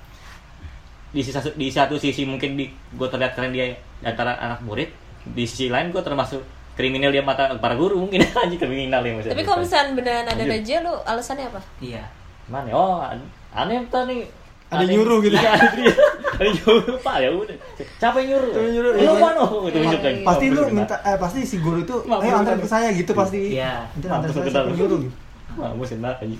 di 1.09 1.23
sisa 1.23 1.39
di 1.39 1.71
satu 1.71 1.95
sisi 1.95 2.27
mungkin 2.27 2.59
di 2.59 2.67
gue 2.67 3.07
terlihat 3.07 3.33
keren 3.33 3.55
dia 3.55 3.71
antara 4.03 4.35
anak 4.35 4.59
murid, 4.61 4.89
di 5.27 5.43
sisi 5.43 5.67
lain 5.67 5.89
gue 5.89 5.99
termasuk 5.99 6.41
kriminal 6.73 7.09
dia 7.09 7.21
mata 7.21 7.55
para 7.55 7.73
guru 7.73 7.97
mungkin. 7.97 8.21
Aja 8.35 8.51
kriminal 8.51 8.99
ya 8.99 9.11
maksudnya. 9.13 9.33
tapi 9.33 9.43
kalau 9.43 9.59
misalnya 9.59 9.91
beneran 9.93 10.27
ada 10.27 10.43
razia 10.43 10.77
lu 10.79 10.93
alasannya 11.01 11.45
apa? 11.47 11.61
Iya. 11.79 12.03
mana? 12.45 12.69
Oh 12.69 12.99
an- 12.99 13.25
aneh 13.51 13.81
entah 13.81 14.03
nih. 14.03 14.27
Ada 14.65 14.81
aneh- 14.81 14.93
nyuruh 14.93 15.17
gitu. 15.19 15.33
Iya, 15.33 15.49
ada 15.51 15.67
dia. 15.77 15.93
ada 16.35 16.49
nyuruh. 16.51 16.95
Pak 16.99 17.15
ya 17.17 17.29
udah. 17.31 17.57
Siapa 17.95 18.17
yang 18.19 18.27
nyuruh? 18.27 18.51
Yang 18.51 18.71
nyuruh? 18.75 18.91
lu 18.91 19.01
Iya. 19.01 19.11
mana? 19.17 19.39
Oh 19.41 19.63
itu 19.63 19.77
tunjuk 19.77 20.01
lagi 20.01 20.21
pasti 20.21 20.45
lu 20.49 20.61
minta 20.67 20.95
eh 21.01 21.15
pasti 21.15 21.39
si 21.41 21.55
guru 21.57 21.79
itu 21.81 21.95
ayo 22.03 22.33
antar 22.35 22.55
ke 22.55 22.67
saya 22.67 22.89
gitu 22.91 23.11
pasti. 23.13 23.39
Iya. 23.55 23.87
Ntar 23.97 24.09
antar 24.19 24.29
Mampus 24.29 24.51
saya 24.51 24.69
nyuruh 24.69 24.99
gitu. 25.01 25.15
Mampus 25.55 25.89
kena 25.89 26.11
aja 26.11 26.37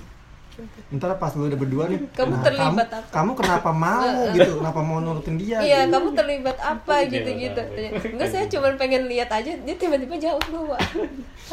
ntar 0.88 1.12
pas 1.14 1.32
lu 1.32 1.46
udah 1.46 1.56
berdua 1.56 1.84
nih 1.86 2.00
Kamu 2.10 2.30
nah, 2.30 2.42
terlibat 2.42 2.64
kamu, 2.88 2.98
apa? 2.98 3.08
kamu 3.10 3.30
kenapa 3.34 3.70
mau 3.70 4.08
gitu? 4.30 4.52
Kenapa 4.56 4.80
mau 4.80 4.98
nurutin 4.98 5.36
dia 5.36 5.58
iya 5.60 5.78
gitu. 5.82 5.92
kamu 5.92 6.08
terlibat 6.12 6.56
apa 6.58 6.94
Iya, 6.98 7.10
gitu 7.10 7.30
gitu. 7.38 7.62
iya. 7.70 7.90
enggak 7.92 8.28
saya 8.28 8.44
cuma 8.46 8.68
pengen 8.74 9.02
lihat 9.04 9.28
aja. 9.28 9.52
Dia 9.54 9.74
tiba-tiba 9.74 10.16
jauh 10.16 10.42
bawa 10.48 10.78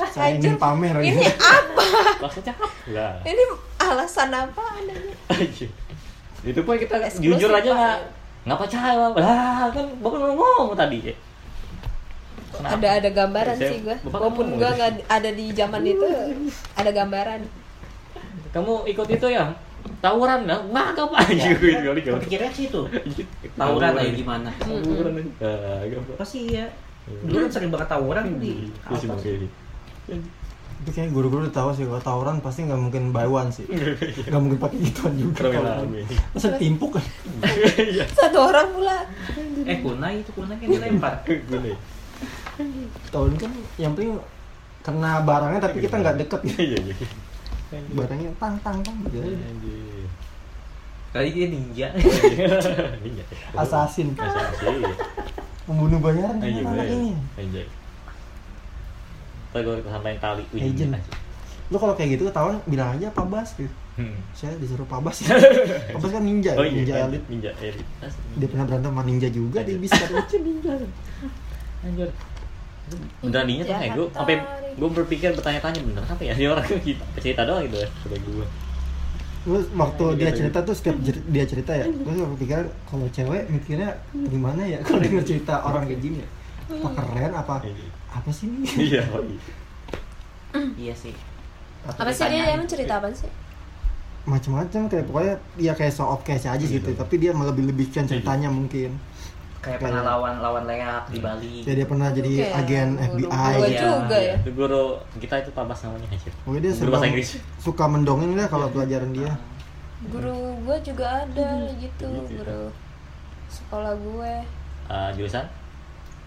saya 0.10 0.34
ingin 0.34 0.56
pamer 0.56 0.96
ini 1.00 1.20
gitu. 1.20 1.36
apa? 1.38 1.84
Maksudnya 2.20 2.54
apa? 2.54 2.68
Lah 2.90 3.14
ini 3.24 3.44
alasan 3.78 4.30
apa 4.30 4.64
adanya? 4.74 5.16
Itu 6.42 6.60
pun 6.62 6.76
kita 6.76 6.96
Eksklusif, 6.98 7.28
jujur 7.36 7.50
aja 7.50 7.70
nggak 7.70 7.98
nggak 8.44 8.60
percaya 8.60 9.04
Bang. 9.10 9.14
lah 9.18 9.68
kan 9.70 9.86
bapak 9.98 10.18
ngomong 10.30 10.72
tadi. 10.74 11.00
Ya 11.06 11.16
Kenapa? 12.54 12.78
ada 12.78 12.90
ada 12.94 13.10
gambaran 13.10 13.56
Saya- 13.58 13.66
sih 13.68 13.78
gua. 13.82 13.98
Bapak 14.00 14.20
walaupun 14.22 14.46
gitu. 14.48 14.58
nggak 14.62 14.78
ada 15.08 15.30
di 15.32 15.46
zaman 15.52 15.82
itu 15.84 16.06
ada 16.74 16.92
gambaran 16.92 17.42
kamu 18.54 18.74
ikut 18.86 19.08
itu 19.10 19.28
ya? 19.34 19.50
Tawuran 20.00 20.48
lah. 20.48 20.60
Nggak 20.64 20.96
apa. 20.96 21.16
Aja 21.20 21.34
Ya, 21.34 21.48
gitu 21.58 21.66
kali 21.68 22.00
kali 22.06 22.16
Kepikiran 22.22 22.50
sih 22.56 22.66
itu. 22.72 22.82
Tawuran 23.58 23.92
aja 23.98 24.12
gimana? 24.14 24.50
tawuran. 24.62 25.14
Aja 25.20 25.26
Kagak, 25.84 26.00
Pak. 26.08 26.16
Pasti 26.22 26.40
ya. 26.54 26.66
Dulu 27.04 27.36
kan 27.36 27.52
sering 27.52 27.72
banget 27.74 27.90
tawuran 27.92 28.26
di 28.40 28.72
Iya 28.72 28.96
sih, 28.96 29.08
atas. 29.10 29.20
Bang, 29.20 29.20
kayak 29.20 30.22
itu 30.84 30.92
kayaknya 30.92 31.16
guru-guru 31.16 31.48
udah 31.48 31.56
tahu 31.56 31.70
sih 31.72 31.88
kalau 31.88 32.04
tawuran 32.04 32.44
pasti 32.44 32.68
nggak 32.68 32.76
mungkin 32.80 33.04
buy 33.16 33.24
one 33.24 33.48
sih. 33.52 33.64
Gitu. 33.64 34.28
nggak 34.28 34.42
mungkin 34.44 34.60
pakai 34.60 34.78
gituan 34.84 35.14
juga. 35.16 35.48
Lah, 35.64 35.80
masa 36.36 36.48
ditimpuk 36.60 37.00
kan? 37.00 37.06
Satu 38.12 38.40
orang 38.52 38.68
pula. 38.76 38.98
Eh 39.64 39.80
kunai 39.80 40.20
itu 40.20 40.32
kunai 40.36 40.60
kan 40.60 40.68
dilempar. 40.68 41.14
Tawuran 43.16 43.36
kan 43.40 43.52
yang 43.80 43.96
penting 43.96 44.20
kena 44.84 45.24
barangnya 45.24 45.60
tapi 45.64 45.80
kita 45.80 45.96
nggak 46.04 46.16
deket. 46.28 46.40
Ya 46.44 46.60
Iya, 46.60 46.78
iya. 46.92 46.96
Barangnya 47.94 48.30
tang 48.36 48.56
tang 48.60 48.78
tang 48.80 48.98
gitu. 49.04 49.18
Anjir. 49.22 50.06
Kali 51.10 51.30
dia 51.30 51.48
ninja. 51.48 51.88
Iya. 53.06 53.24
Assassin. 53.54 54.14
Assassin. 54.14 54.82
membunuh 55.64 55.96
bayaran 55.98 56.38
Anjir, 56.38 56.60
gimana 56.60 56.76
anak 56.76 56.92
ini 56.92 57.12
Anjir. 57.36 57.66
Ntar 59.50 59.60
gue 59.62 59.76
sampai 59.86 60.18
tali 60.18 60.44
Agent. 60.52 60.98
lu 61.70 61.78
kalau 61.78 61.94
kayak 61.94 62.10
gitu 62.14 62.28
ketahuan 62.28 62.60
bilang 62.66 62.94
aja 62.94 63.08
Pak 63.10 63.28
Bas 63.28 63.50
gitu 63.54 63.72
Hmm. 63.94 64.18
saya 64.34 64.58
disuruh 64.58 64.84
Pak 64.84 65.00
Bas 65.00 65.22
Pak 65.94 65.96
Bas 65.96 66.10
kan 66.10 66.20
ninja 66.20 66.58
Oh 66.58 66.66
ninja 66.66 66.98
iya, 66.98 67.06
elit 67.06 67.22
ninja 67.30 67.54
elit. 67.62 67.86
dia 68.34 68.48
pernah 68.50 68.66
berantem 68.66 68.90
sama 68.90 69.06
ninja 69.06 69.30
juga 69.30 69.62
dia 69.62 69.78
bisa 69.78 70.02
ninja 70.42 70.74
Anjir. 71.80 72.10
Beraninya 73.24 73.64
tuh 73.64 73.72
Jahat 73.74 73.90
gue 73.96 74.06
sampai 74.12 74.36
gue 74.74 74.90
berpikir 74.90 75.30
bertanya-tanya 75.38 75.80
bener 75.86 76.04
apa 76.04 76.22
ya 76.26 76.34
dia 76.34 76.50
orang 76.52 76.66
kita 76.68 77.04
cerita 77.22 77.42
doang 77.48 77.64
gitu 77.70 77.78
ya 77.80 77.88
kata 78.04 78.18
gue. 78.20 78.48
Terus 79.44 79.66
waktu 79.76 80.04
dia 80.16 80.30
gitu. 80.32 80.38
cerita 80.40 80.60
tuh 80.64 80.76
setiap 80.76 80.98
dia 81.04 81.44
cerita 81.44 81.72
ya, 81.76 81.84
terus 81.84 82.20
aku 82.24 82.36
pikiran 82.40 82.66
kalau 82.88 83.06
cewek 83.12 83.44
mikirnya 83.52 83.92
gimana 84.16 84.64
ya 84.64 84.80
kalau 84.88 85.04
denger 85.04 85.24
cerita 85.28 85.64
orang 85.68 85.84
kayak 85.88 86.00
gini 86.00 86.18
ya. 86.24 86.28
Apa 86.80 86.90
keren 86.96 87.32
apa 87.36 87.54
apa 88.14 88.30
sih 88.32 88.48
ini? 88.48 88.64
Iya, 88.88 89.04
iya. 89.04 89.42
Iya 90.80 90.94
sih. 90.96 91.16
apa 91.84 92.08
sih 92.16 92.24
dia 92.32 92.56
emang 92.56 92.64
cerita 92.64 93.04
apa 93.04 93.12
sih 93.12 93.28
Macam-macam 94.24 94.88
kayak 94.88 95.04
pokoknya 95.12 95.36
dia 95.60 95.74
kayak 95.76 95.92
show 95.92 96.08
off 96.08 96.24
aja 96.24 96.56
gitu, 96.56 96.96
Iya. 96.96 97.00
tapi 97.04 97.20
dia 97.20 97.36
melebih-lebihkan 97.36 98.08
ceritanya 98.08 98.48
mungkin. 98.48 98.96
Kayak 99.64 99.80
pernah 99.80 100.02
lawan 100.04 100.34
lawan 100.38 100.64
leak 100.68 100.84
di 101.08 101.20
Bali. 101.20 101.56
Ya 101.64 101.74
dia 101.74 101.88
pernah 101.88 102.12
jadi 102.12 102.32
Kayak 102.44 102.60
agen 102.60 102.88
guru 103.00 103.08
FBI. 103.24 103.56
gua 103.56 103.64
Iya. 103.66 103.80
juga 103.82 104.18
ya 104.20 104.36
Itu 104.36 104.50
guru 104.52 104.84
kita 105.16 105.36
itu 105.40 105.50
Pak 105.50 105.64
Bas 105.64 105.80
namanya 105.82 106.08
anjir. 106.10 106.32
Pokoknya 106.38 106.62
dia 106.62 106.72
Guru 106.76 106.92
bahasa 106.92 107.08
Inggris. 107.08 107.30
suka 107.58 107.84
mendongeng 107.88 108.32
lah 108.34 108.48
kalau 108.48 108.68
pelajaran 108.68 109.10
dia. 109.10 109.32
guru 110.04 110.36
gua 110.60 110.76
juga 110.78 111.24
ada 111.24 111.50
gitu 111.74 112.08
guru 112.28 112.68
sekolah 113.48 113.96
gue 113.96 114.34
Eh, 114.84 115.10
jurusan? 115.16 115.46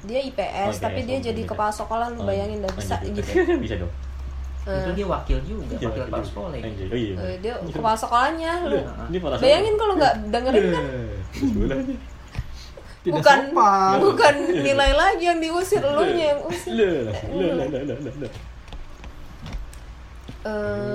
dia 0.03 0.20
IPS 0.22 0.66
Oh, 0.70 0.81
tapi 0.81 1.01
IPS, 1.01 1.07
dia 1.07 1.16
oh, 1.18 1.22
jadi 1.27 1.42
kepala 1.44 1.68
sekolah 1.70 2.07
lu 2.09 2.18
Oh, 2.18 2.25
bayangin 2.25 2.59
dah 2.59 2.72
bisa 2.72 2.96
anjir. 2.96 3.20
gitu 3.20 3.61
Bisa 3.61 3.77
dong. 3.77 3.92
Itu 4.64 4.72
Eh, 4.83 4.94
dia 4.94 5.07
wakil 5.07 5.38
juga, 5.42 5.62
Iya, 5.72 5.87
wakil 5.87 6.03
kepala 6.05 6.25
sekolah. 6.25 6.51
ya. 6.53 6.64
Anjir. 6.64 6.87
Oh 6.87 6.96
iya. 6.96 7.14
eh, 7.20 7.37
dia 7.38 7.53
kepala 7.68 7.96
sekolahnya 7.96 8.53
lu 8.64 8.79
bayangin 9.37 9.75
kalau 9.77 9.94
nggak 9.94 10.14
dengerin 10.27 10.64
kan 10.72 10.85
Tidak 13.07 13.23
bukan 13.23 13.38
sopan. 13.55 14.03
bukan 14.03 14.35
nilai 14.66 14.90
lagi 14.99 15.31
yang 15.31 15.38
diusir 15.38 15.79
lu 15.79 16.03
nya 16.11 16.35
yang 16.35 16.40
usir. 16.42 17.07
Eh, 20.47 20.95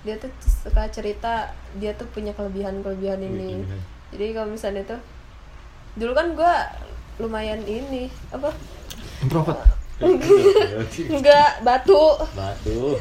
dia 0.00 0.16
tuh 0.16 0.32
suka 0.40 0.88
cerita 0.88 1.52
dia 1.76 1.92
tuh 1.92 2.08
punya 2.08 2.32
kelebihan 2.32 2.80
kelebihan 2.80 3.20
ini. 3.20 3.60
jadi 4.16 4.32
kalau 4.32 4.48
misalnya 4.48 4.96
tuh 4.96 5.00
dulu 6.00 6.16
kan 6.16 6.32
gua 6.32 6.72
lumayan 7.20 7.60
ini 7.68 8.08
apa? 8.32 8.56
Introvert. 9.20 9.60
enggak 11.12 11.50
batu. 11.60 12.16
Batu. 12.32 12.96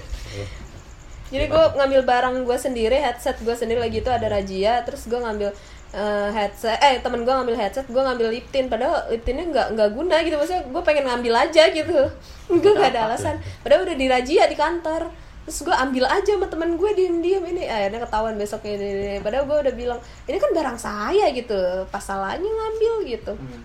jadi 1.26 1.50
gue 1.50 1.63
ngambil 1.76 2.02
barang 2.06 2.36
gue 2.45 2.58
sendiri 2.60 3.02
headset 3.02 3.41
gue 3.41 3.56
sendiri 3.58 3.82
lagi 3.82 3.98
itu 3.98 4.12
ada 4.13 4.30
razia 4.30 4.86
terus 4.86 5.10
gue 5.10 5.17
ngambil 5.17 5.50
eh, 5.93 6.30
headset. 6.34 6.80
Eh 6.82 7.04
temen 7.04 7.21
gue 7.21 7.34
ngambil 7.34 7.56
headset 7.60 7.86
gue 7.86 8.02
ngambil 8.02 8.34
liptin 8.34 8.65
padahal 8.71 9.06
liptinnya 9.12 9.45
nggak 9.52 9.67
nggak 9.78 9.89
guna 9.93 10.15
gitu. 10.26 10.36
Maksudnya 10.39 10.63
gue 10.65 10.82
pengen 10.82 11.06
ngambil 11.06 11.34
aja 11.45 11.63
gitu. 11.69 12.00
Gue 12.62 12.71
nggak 12.78 12.93
ada 12.93 13.10
alasan. 13.10 13.41
padahal 13.65 13.89
udah 13.89 13.98
dirazia 13.98 14.45
di 14.45 14.54
kantor. 14.54 15.10
Terus 15.45 15.62
gue 15.62 15.76
ambil 15.78 16.06
aja 16.10 16.32
sama 16.34 16.50
temen 16.50 16.74
gue 16.74 16.89
diem 16.98 17.21
diem 17.21 17.41
ini 17.45 17.69
akhirnya 17.69 18.02
ketahuan 18.02 18.34
besok 18.34 18.65
ini, 18.65 18.82
ini, 18.82 19.17
padahal 19.21 19.45
gue 19.45 19.58
udah 19.69 19.74
bilang 19.78 20.00
ini 20.26 20.38
kan 20.41 20.50
barang 20.54 20.78
saya 20.78 21.30
gitu. 21.34 21.86
Pas 21.89 22.02
salahnya 22.02 22.50
ngambil 22.50 22.93
gitu. 23.06 23.34
Hmm. 23.38 23.62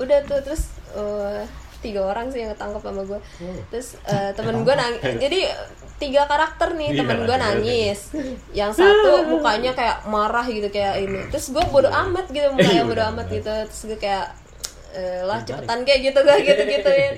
udah 0.00 0.24
tuh 0.24 0.40
terus 0.40 0.72
eh, 0.96 1.44
tiga 1.80 2.00
orang 2.04 2.28
sih 2.28 2.44
yang 2.44 2.52
ketangkep 2.52 2.82
sama 2.84 3.02
gue 3.08 3.20
terus 3.72 3.88
eh, 4.06 4.30
temen 4.36 4.62
gue 4.62 4.74
nangis 4.76 5.02
jadi 5.16 5.40
tiga 6.00 6.24
karakter 6.24 6.72
nih 6.80 6.96
Iya, 6.96 6.98
temen 7.04 7.18
gue 7.28 7.36
iya, 7.36 7.44
nangis. 7.44 8.00
Yang 8.56 8.72
satu 8.80 9.28
mukanya 9.28 9.76
kayak 9.76 10.08
marah 10.08 10.48
gitu 10.48 10.72
kayak 10.72 10.96
ini. 11.04 11.28
Terus 11.28 11.52
gue 11.52 11.60
bodo 11.68 11.92
amat 11.92 12.32
gitu 12.32 12.48
mukanya 12.56 12.72
Iya, 12.72 12.84
bodo 12.88 13.02
amat 13.12 13.26
gitu. 13.28 13.52
Terus 13.68 13.82
gue 13.84 13.98
kayak 14.00 14.32
eh, 14.92 15.22
lah 15.22 15.38
cepetan 15.42 15.82
kayak 15.82 16.00
gitu 16.10 16.18
gue 16.20 16.36
gitu 16.48 16.62
gituin 16.66 17.14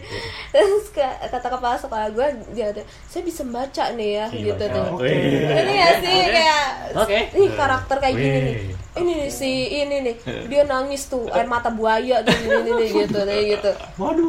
terus 0.52 0.85
kata 0.92 1.48
kepala 1.48 1.76
sekolah 1.80 2.08
gue 2.12 2.26
dia 2.52 2.72
ada 2.72 2.82
saya 3.08 3.22
bisa 3.24 3.40
membaca 3.42 3.85
nih 3.96 4.11
ya 4.20 4.26
Iya, 4.32 4.44
gitu 4.52 4.64
tuh. 4.68 4.87
Oke. 4.96 5.08
ini 5.12 5.74
ya 5.76 5.90
sih 6.00 6.16
kayak 6.28 6.64
Oke. 6.96 7.18
ini 7.32 7.46
karakter 7.52 7.96
kayak 8.00 8.14
gini 8.16 8.38
nih. 8.44 8.56
Ini 8.92 9.12
nih 9.24 9.30
si 9.32 9.50
ini 9.72 9.96
nih. 10.04 10.16
Dia 10.52 10.62
nangis 10.68 11.08
tuh 11.08 11.24
air 11.32 11.48
mata 11.48 11.72
buaya 11.72 12.20
tuh 12.20 12.37
ini 12.37 12.48
nih, 12.61 12.72
nih, 12.76 12.88
gitu 12.92 13.18
kayak 13.24 13.44
gitu. 13.56 13.70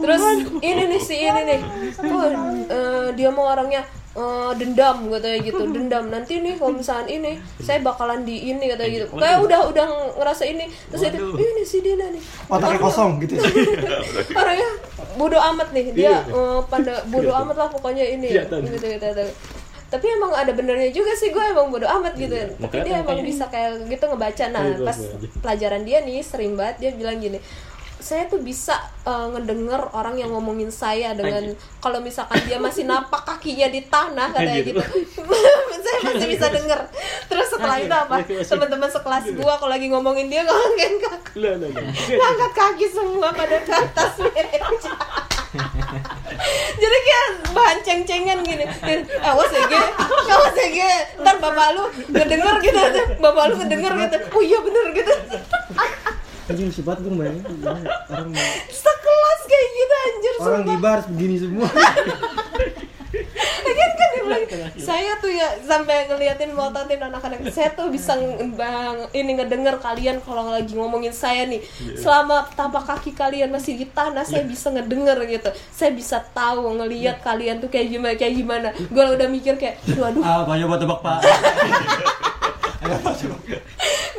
Terus 0.04 0.22
ini 0.64 0.84
nih 0.88 1.02
si 1.04 1.16
ini 1.20 1.42
nih. 1.44 1.60
Oh 2.08 2.24
eh, 2.72 3.08
dia 3.16 3.30
mau 3.32 3.52
orangnya 3.52 3.84
eh, 4.14 4.52
dendam 4.58 4.98
katanya 5.10 5.40
gitu. 5.42 5.64
Dendam 5.76 6.06
nanti 6.14 6.34
nih 6.40 6.54
kalau 6.58 6.74
misalnya 6.78 7.10
ini 7.10 7.32
saya 7.62 7.82
bakalan 7.82 8.22
di 8.22 8.54
ini 8.54 8.66
katanya 8.70 8.92
gitu. 9.02 9.06
Kayak 9.18 9.40
udah 9.42 9.60
udah 9.74 9.86
ngerasa 10.22 10.44
ini. 10.46 10.66
Terus 10.94 11.02
itu 11.10 11.26
ini 11.38 11.64
si 11.66 11.78
Dina 11.82 12.08
nih. 12.14 12.22
Otaknya 12.50 12.80
kosong 12.82 13.12
gitu. 13.26 13.42
orangnya 14.40 14.70
bodoh 15.18 15.42
amat 15.54 15.70
nih. 15.74 15.86
Dia 15.94 16.22
eh, 16.26 16.60
pada 16.70 17.02
bodoh 17.14 17.34
amat 17.46 17.56
lah 17.58 17.68
pokoknya 17.74 18.06
ini. 18.06 18.30
gitu, 18.34 18.56
gitu, 18.62 18.78
gitu, 18.78 19.08
gitu. 19.14 19.26
tapi 19.94 20.10
emang 20.10 20.34
ada 20.34 20.50
benernya 20.58 20.90
juga 20.90 21.14
sih 21.14 21.30
gue 21.30 21.44
emang 21.54 21.70
bodoh 21.70 21.86
amat 21.86 22.18
gitu. 22.18 22.34
Mau 22.58 22.66
tapi 22.66 22.82
dia 22.82 22.98
kelihatan 22.98 23.14
emang 23.14 23.20
bisa 23.22 23.46
kayak 23.46 23.86
gitu 23.86 24.04
ngebaca. 24.10 24.46
Nah 24.50 24.62
Iya, 24.66 24.78
pas 24.82 24.98
iya, 24.98 25.10
iya. 25.22 25.30
pelajaran 25.38 25.82
dia 25.86 25.98
nih 26.02 26.18
sering 26.26 26.54
banget 26.58 26.76
dia 26.82 26.92
bilang 26.98 27.22
gini 27.22 27.38
saya 28.04 28.28
tuh 28.28 28.44
bisa 28.44 28.76
eh, 29.08 29.28
ngedenger 29.32 29.96
orang 29.96 30.20
yang 30.20 30.36
ngomongin 30.36 30.68
saya 30.68 31.16
dengan 31.16 31.56
kalau 31.80 32.04
misalkan 32.04 32.44
dia 32.44 32.60
masih 32.60 32.84
napak 32.84 33.24
kakinya 33.24 33.72
di 33.72 33.88
tanah 33.88 34.36
katanya 34.36 34.60
Anjir. 34.60 34.76
gitu. 34.76 34.84
Saya 35.84 36.00
masih 36.12 36.28
bisa 36.32 36.48
denger. 36.52 36.80
Terus 37.28 37.48
setelah 37.48 37.78
itu 37.80 37.96
apa? 37.96 38.16
Teman-teman 38.24 38.88
sekelas 38.92 39.26
gua 39.36 39.56
kalau 39.60 39.72
lagi 39.72 39.88
ngomongin 39.88 40.28
dia 40.28 40.44
ngangkat 40.44 41.00
kaki. 41.00 41.44
Ngangkat 42.20 42.52
kaki 42.52 42.86
semua 42.92 43.32
pada 43.32 43.58
ke 43.64 43.72
atas 43.72 44.12
jadi 46.82 46.98
kayak 47.06 47.28
bahan 47.54 47.78
ceng-cengan 47.86 48.42
gini. 48.42 48.66
Eh 48.66 49.06
awas 49.22 49.54
ya 49.54 49.70
ge. 49.70 49.82
Awas 50.34 50.56
ya 50.58 50.68
ge. 50.74 50.92
Ntar 51.22 51.36
bapak 51.38 51.68
lu 51.78 51.84
ngedenger 52.10 52.56
gitu 52.64 52.82
bapak 53.22 53.44
lu 53.54 53.56
ngedenger 53.62 53.94
gitu. 54.02 54.18
Oh 54.34 54.42
iya 54.42 54.60
bener 54.66 54.86
gitu 54.98 55.14
anjing 56.44 56.68
lucu 56.68 56.82
banget 56.84 57.00
gue 57.08 57.14
bayangin 57.16 57.44
ya, 57.64 57.72
orang 58.12 58.30
mau 58.36 58.52
sekelas 58.68 59.42
kayak 59.48 59.68
gitu 59.72 59.96
anjir 59.96 60.34
orang 60.34 60.44
sumpah. 60.44 60.68
gibar 60.76 60.92
harus 61.00 61.08
begini 61.16 61.36
semua. 61.40 61.70
Lagian 63.64 63.92
kan 63.96 64.08
dia 64.12 64.22
bilang, 64.26 64.44
saya 64.76 65.12
tuh 65.24 65.32
ya 65.32 65.48
sampai 65.64 66.10
ngeliatin 66.12 66.52
melototin 66.52 67.00
anak-anak 67.00 67.48
saya 67.48 67.72
tuh 67.72 67.88
bisa 67.88 68.18
bang 68.58 69.08
ini 69.16 69.40
ngedenger 69.40 69.80
kalian 69.80 70.20
kalau 70.20 70.52
lagi 70.52 70.76
ngomongin 70.76 71.16
saya 71.16 71.48
nih. 71.48 71.64
Selama 71.96 72.44
tapak 72.52 72.84
kaki 72.92 73.16
kalian 73.16 73.48
masih 73.54 73.80
di 73.80 73.88
tanah 73.88 74.28
saya 74.28 74.44
bisa 74.44 74.68
ngedenger 74.74 75.16
gitu. 75.30 75.50
Saya 75.72 75.96
bisa 75.96 76.20
tahu 76.20 76.76
ngeliat 76.76 77.24
kalian 77.24 77.64
tuh 77.64 77.72
kayak 77.72 77.88
gimana 77.88 78.14
kayak 78.20 78.34
gimana. 78.36 78.68
Gue 78.92 79.04
udah 79.16 79.28
mikir 79.32 79.56
kayak 79.56 79.80
waduh. 79.96 80.22
Ah 80.26 80.44
banyak 80.44 80.68
buat 80.68 80.82
tebak 80.82 81.00
pak. 81.00 81.20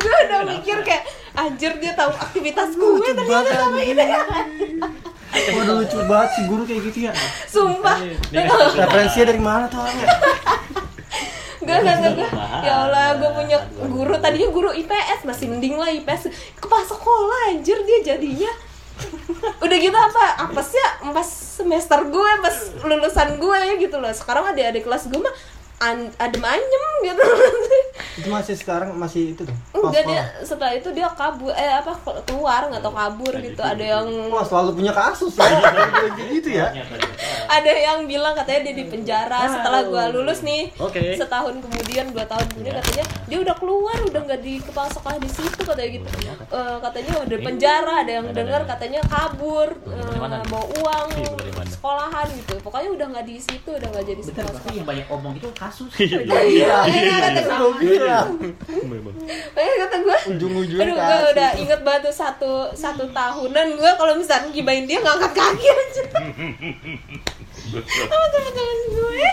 Gue 0.05 0.17
udah 0.29 0.41
mikir 0.49 0.81
kayak 0.81 1.05
anjir 1.35 1.73
dia 1.83 1.93
tahu 1.99 2.15
aktivitas 2.15 2.79
gue 2.79 3.11
ternyata 3.11 3.51
sama 3.59 3.81
ini. 3.83 4.07
Waduh 5.35 5.83
lucu 5.83 5.99
banget 6.07 6.31
si 6.39 6.41
guru 6.47 6.63
kayak 6.63 6.81
gitu 6.91 6.99
ya? 7.11 7.13
Sumpah. 7.51 7.99
Referensinya 8.79 9.27
dari 9.35 9.43
mana 9.43 9.65
tuh 9.67 9.83
orangnya? 9.83 10.09
Gak, 11.65 11.79
gak, 11.81 11.97
gak, 11.97 12.13
gak. 12.21 12.31
Ya 12.61 12.75
Allah, 12.87 13.17
gue 13.19 13.31
punya 13.33 13.59
guru. 13.89 14.15
Tadinya 14.21 14.49
guru 14.53 14.71
IPS, 14.71 15.25
masih 15.25 15.49
mending 15.49 15.81
lah 15.81 15.89
IPS 15.97 16.29
Kepala 16.61 16.85
sekolah 16.85 17.57
anjir 17.57 17.81
dia 17.89 18.15
jadinya. 18.15 18.53
Udah 19.65 19.77
gitu 19.81 19.97
apa? 19.97 20.45
Apa 20.45 20.61
sih 20.61 20.77
ya? 20.77 21.11
Pas 21.11 21.25
semester 21.25 21.99
gue, 22.05 22.31
pas 22.45 22.57
lulusan 22.85 23.41
gue 23.41 23.59
ya 23.59 23.75
gitu 23.81 23.97
loh. 23.97 24.13
Sekarang 24.13 24.45
adik-adik 24.53 24.85
kelas 24.85 25.09
gue 25.09 25.19
mah 25.19 25.35
an 25.83 26.11
adem 26.21 26.45
anyem 26.45 26.85
gitu. 27.03 27.25
Itu 28.15 28.29
masih 28.31 28.55
sekarang 28.55 28.95
masih 28.95 29.35
itu 29.35 29.43
tuh. 29.43 29.57
Enggak 29.75 30.07
dia 30.07 30.23
setelah 30.47 30.73
itu 30.75 30.89
dia 30.95 31.11
kabur 31.11 31.51
eh 31.51 31.83
apa 31.83 31.99
keluar 32.23 32.71
nggak 32.71 32.83
tau 32.83 32.95
kabur 32.95 33.35
gitu. 33.43 33.59
ada 33.59 33.83
yang 33.83 34.07
Wah 34.31 34.47
selalu 34.47 34.79
punya 34.79 34.93
kasus 34.95 35.35
ya. 35.35 35.51
gitu 36.31 36.49
ya. 36.55 36.71
ada 37.51 37.71
yang 37.71 38.07
bilang 38.07 38.35
katanya 38.39 38.71
dia 38.71 38.75
di 38.79 38.85
penjara 38.87 39.51
setelah 39.51 39.81
gua 39.87 40.05
lulus 40.15 40.47
nih. 40.47 40.71
Oke. 40.79 41.19
setahun 41.19 41.59
kemudian 41.59 42.11
dua 42.15 42.25
tahun 42.27 42.47
kemudian 42.55 42.75
katanya 42.83 43.05
dia 43.27 43.39
udah 43.43 43.55
keluar 43.59 43.99
udah 44.07 44.21
nggak 44.31 44.41
di 44.43 44.55
kepala 44.63 44.89
sekolah 44.91 45.19
di 45.19 45.31
situ 45.31 45.61
katanya 45.67 45.91
gitu. 45.91 46.07
Eh, 46.55 46.77
katanya 46.81 47.13
udah 47.19 47.39
di 47.39 47.45
penjara 47.45 47.95
ada 48.07 48.13
yang 48.23 48.27
dengar 48.31 48.63
katanya 48.63 49.01
kabur 49.11 49.69
eh, 49.91 50.17
mana? 50.19 50.39
bawa 50.47 50.67
uang 50.81 51.09
sekolahan 51.67 52.27
gitu. 52.31 52.55
Pokoknya 52.63 52.91
udah 52.95 53.07
nggak 53.11 53.27
di 53.27 53.37
situ 53.43 53.71
udah 53.75 53.89
nggak 53.91 54.07
jadi 54.07 54.23
sekolah 54.23 54.61
yang 54.71 54.87
banyak 54.87 55.07
omong 55.11 55.35
itu 55.39 55.49
kasus. 55.69 55.91
Iya. 56.01 56.79
Iya, 56.85 57.15
kata 57.21 57.41
gua. 57.45 57.57
Gue 57.57 57.73
bilang. 57.81 58.29
Eh, 59.55 59.75
kata 59.81 59.97
gue 60.05 60.17
Ujung-ujungnya 60.37 60.85
Aduh, 60.85 60.97
gue 61.01 61.19
udah 61.33 61.51
inget 61.57 61.81
banget 61.81 62.01
tuh 62.11 62.15
satu, 62.15 62.53
satu 62.77 63.09
tahunan 63.11 63.67
gue 63.81 63.91
kalau 63.97 64.15
misalnya 64.19 64.53
gibain 64.53 64.85
dia 64.85 65.01
ngangkat 65.01 65.33
kaki 65.33 65.67
aja 65.69 66.03
Sama 68.13 68.27
teman-teman 68.29 68.79
gue 68.93 69.29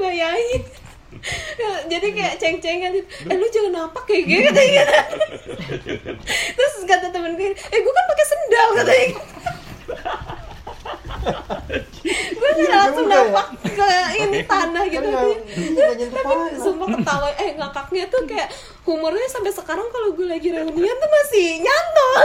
Bayangin 0.00 0.62
jadi 1.88 2.06
kayak 2.12 2.34
ceng-cengan 2.42 2.90
gitu 2.92 3.08
eh 3.30 3.36
lu 3.38 3.46
jangan 3.48 3.72
napak 3.72 4.04
kayak 4.04 4.24
gitu 4.28 4.40
katanya 4.50 4.72
gitu. 4.74 4.94
terus 6.58 6.74
kata 6.84 7.08
temen 7.14 7.32
gue 7.38 7.54
eh 7.54 7.78
gue 7.80 7.92
kan 7.94 8.04
pakai 8.10 8.26
sendal 8.26 8.68
katanya 8.76 9.06
gitu. 9.08 9.22
gue 12.34 12.50
nggak 12.60 12.73
langsung 12.84 13.06
juga 13.08 13.16
ya. 13.16 13.24
napak 13.24 13.46
ke 13.64 13.88
ini 14.14 14.38
tanah 14.44 14.84
gitu 14.86 15.08
Kan 15.08 15.28
nggak 15.74 15.94
nyentuh 15.98 16.20
tapi 16.20 16.34
sumpah 16.60 16.88
ketawa 16.98 17.28
eh 17.36 17.50
ngakaknya 17.56 18.04
tuh 18.12 18.22
kayak 18.28 18.48
humornya 18.84 19.28
sampai 19.28 19.52
sekarang 19.52 19.86
kalau 19.88 20.08
gue 20.12 20.26
lagi 20.28 20.48
reunian 20.52 20.96
tuh 21.00 21.10
masih 21.10 21.46
nyantol 21.64 22.20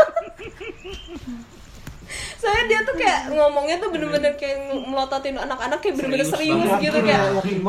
saya 2.39 2.61
dia 2.71 2.79
tuh 2.87 2.95
kayak 2.95 3.35
ngomongnya 3.35 3.77
tuh 3.83 3.89
bener-bener 3.91 4.33
kayak 4.39 4.57
melototin 4.87 5.35
anak-anak 5.35 5.77
kayak 5.83 5.95
bener-bener 5.99 6.25
Serius 6.25 6.55
serius, 6.55 6.69
banget. 6.71 6.85
gitu 6.87 6.99
kayak 7.03 7.23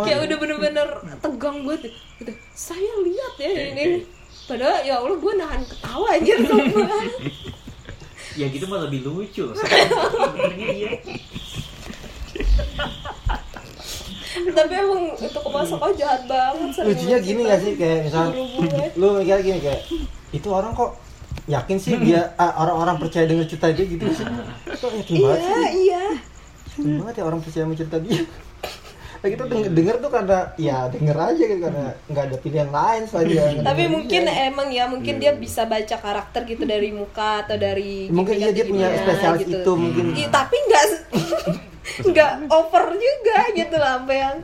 kayak 0.07 0.19
udah 0.25 0.37
bener-bener 0.39 0.89
tegang 1.21 1.59
banget 1.67 1.81
gitu. 2.23 2.33
saya 2.55 2.93
lihat 3.03 3.35
ya 3.37 3.51
ini 3.75 3.85
padahal 4.47 4.79
ya 4.87 4.95
Allah 5.03 5.19
gue 5.19 5.33
nahan 5.37 5.63
ketawa 5.67 6.07
aja 6.15 6.35
sumpah 6.47 7.03
Ya 8.39 8.47
gitu 8.47 8.63
mah 8.71 8.87
lebih 8.87 9.03
lucu. 9.03 9.51
Sebenarnya. 9.59 11.03
tapi 14.59 14.73
emang 14.77 15.03
itu 15.17 15.39
kepala 15.39 15.65
sekolah 15.67 15.95
jahat 15.97 16.23
banget 16.27 16.71
Lucunya 16.85 17.19
gini 17.21 17.41
gak 17.47 17.61
sih 17.61 17.73
kayak 17.77 17.99
misalnya 18.09 18.33
Guru 18.33 18.45
gue. 18.69 18.87
lu 18.97 19.07
mikir 19.21 19.39
gini 19.43 19.59
kayak 19.61 19.81
itu 20.31 20.49
orang 20.49 20.73
kok 20.75 20.91
yakin 21.51 21.77
sih 21.81 21.95
dia 21.99 22.33
ah, 22.43 22.53
orang-orang 22.63 22.97
percaya 22.99 23.25
dengan 23.27 23.47
cerita 23.47 23.69
dia 23.73 23.85
gitu 23.87 24.05
sih 24.15 24.25
kok 24.67 24.91
yakin 24.95 25.15
banget 25.21 25.39
iya 25.39 25.57
sih 25.59 25.73
iya 25.87 26.05
yakin 26.79 26.93
banget 27.03 27.15
ya 27.19 27.25
orang 27.27 27.41
percaya 27.43 27.63
sama 27.67 27.75
cerita 27.77 27.99
dia 28.01 28.21
nah, 29.21 29.29
kita 29.29 29.43
denger, 29.45 29.71
denger 29.77 29.97
tuh 30.01 30.11
karena 30.11 30.39
ya 30.57 30.77
denger 30.89 31.17
aja 31.17 31.43
gitu 31.45 31.61
karena 31.61 31.85
nggak 32.09 32.25
ada 32.25 32.37
pilihan 32.41 32.71
lain 32.73 33.03
dia 33.05 33.43
tapi 33.69 33.83
ngedenger 33.85 33.91
mungkin 33.93 34.23
dia. 34.25 34.47
emang 34.49 34.69
ya 34.73 34.85
mungkin 34.89 35.15
dia 35.21 35.33
bisa 35.37 35.63
baca 35.69 35.97
karakter 36.01 36.41
gitu 36.49 36.65
dari 36.65 36.89
muka 36.95 37.45
atau 37.45 37.57
dari 37.61 38.09
mungkin 38.09 38.35
iya 38.41 38.51
dia 38.55 38.65
punya 38.65 38.89
spesialis 38.97 39.45
gitu. 39.45 39.61
itu 39.61 39.73
mungkin 39.77 40.05
Iya, 40.17 40.29
tapi 40.33 40.57
nggak 40.57 40.85
nggak 42.01 42.31
over 42.49 42.85
juga 42.93 43.37
gitu 43.53 43.77
lah 43.77 43.99
apa 43.99 44.13
yang 44.13 44.37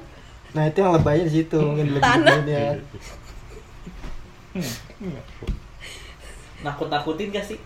nah 0.50 0.64
itu 0.64 0.78
yang 0.78 0.92
lebaynya 0.92 1.24
di 1.24 1.34
situ 1.34 1.58
mungkin 1.58 1.86
lebih 1.90 2.02
Tanah. 2.02 2.36
ya 2.42 2.68
Nakut-nakutin 6.58 7.28
gak 7.28 7.44
sih? 7.44 7.58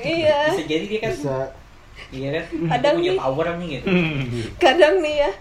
iya 0.00 0.48
Bisa 0.48 0.64
jadi 0.64 0.84
dia 0.88 1.00
kan. 1.00 1.12
bisa 1.12 1.38
Iya 2.08 2.28
kan? 2.32 2.44
Kadang 2.72 2.94
Dia 2.94 3.00
punya 3.00 3.12
nih. 3.12 3.20
power 3.20 3.46
nih 3.54 3.68
gitu. 3.70 3.86
kadang 4.56 4.94
nih 4.98 5.16
ya 5.18 5.32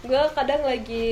gue 0.00 0.22
kadang 0.32 0.62
lagi 0.64 1.06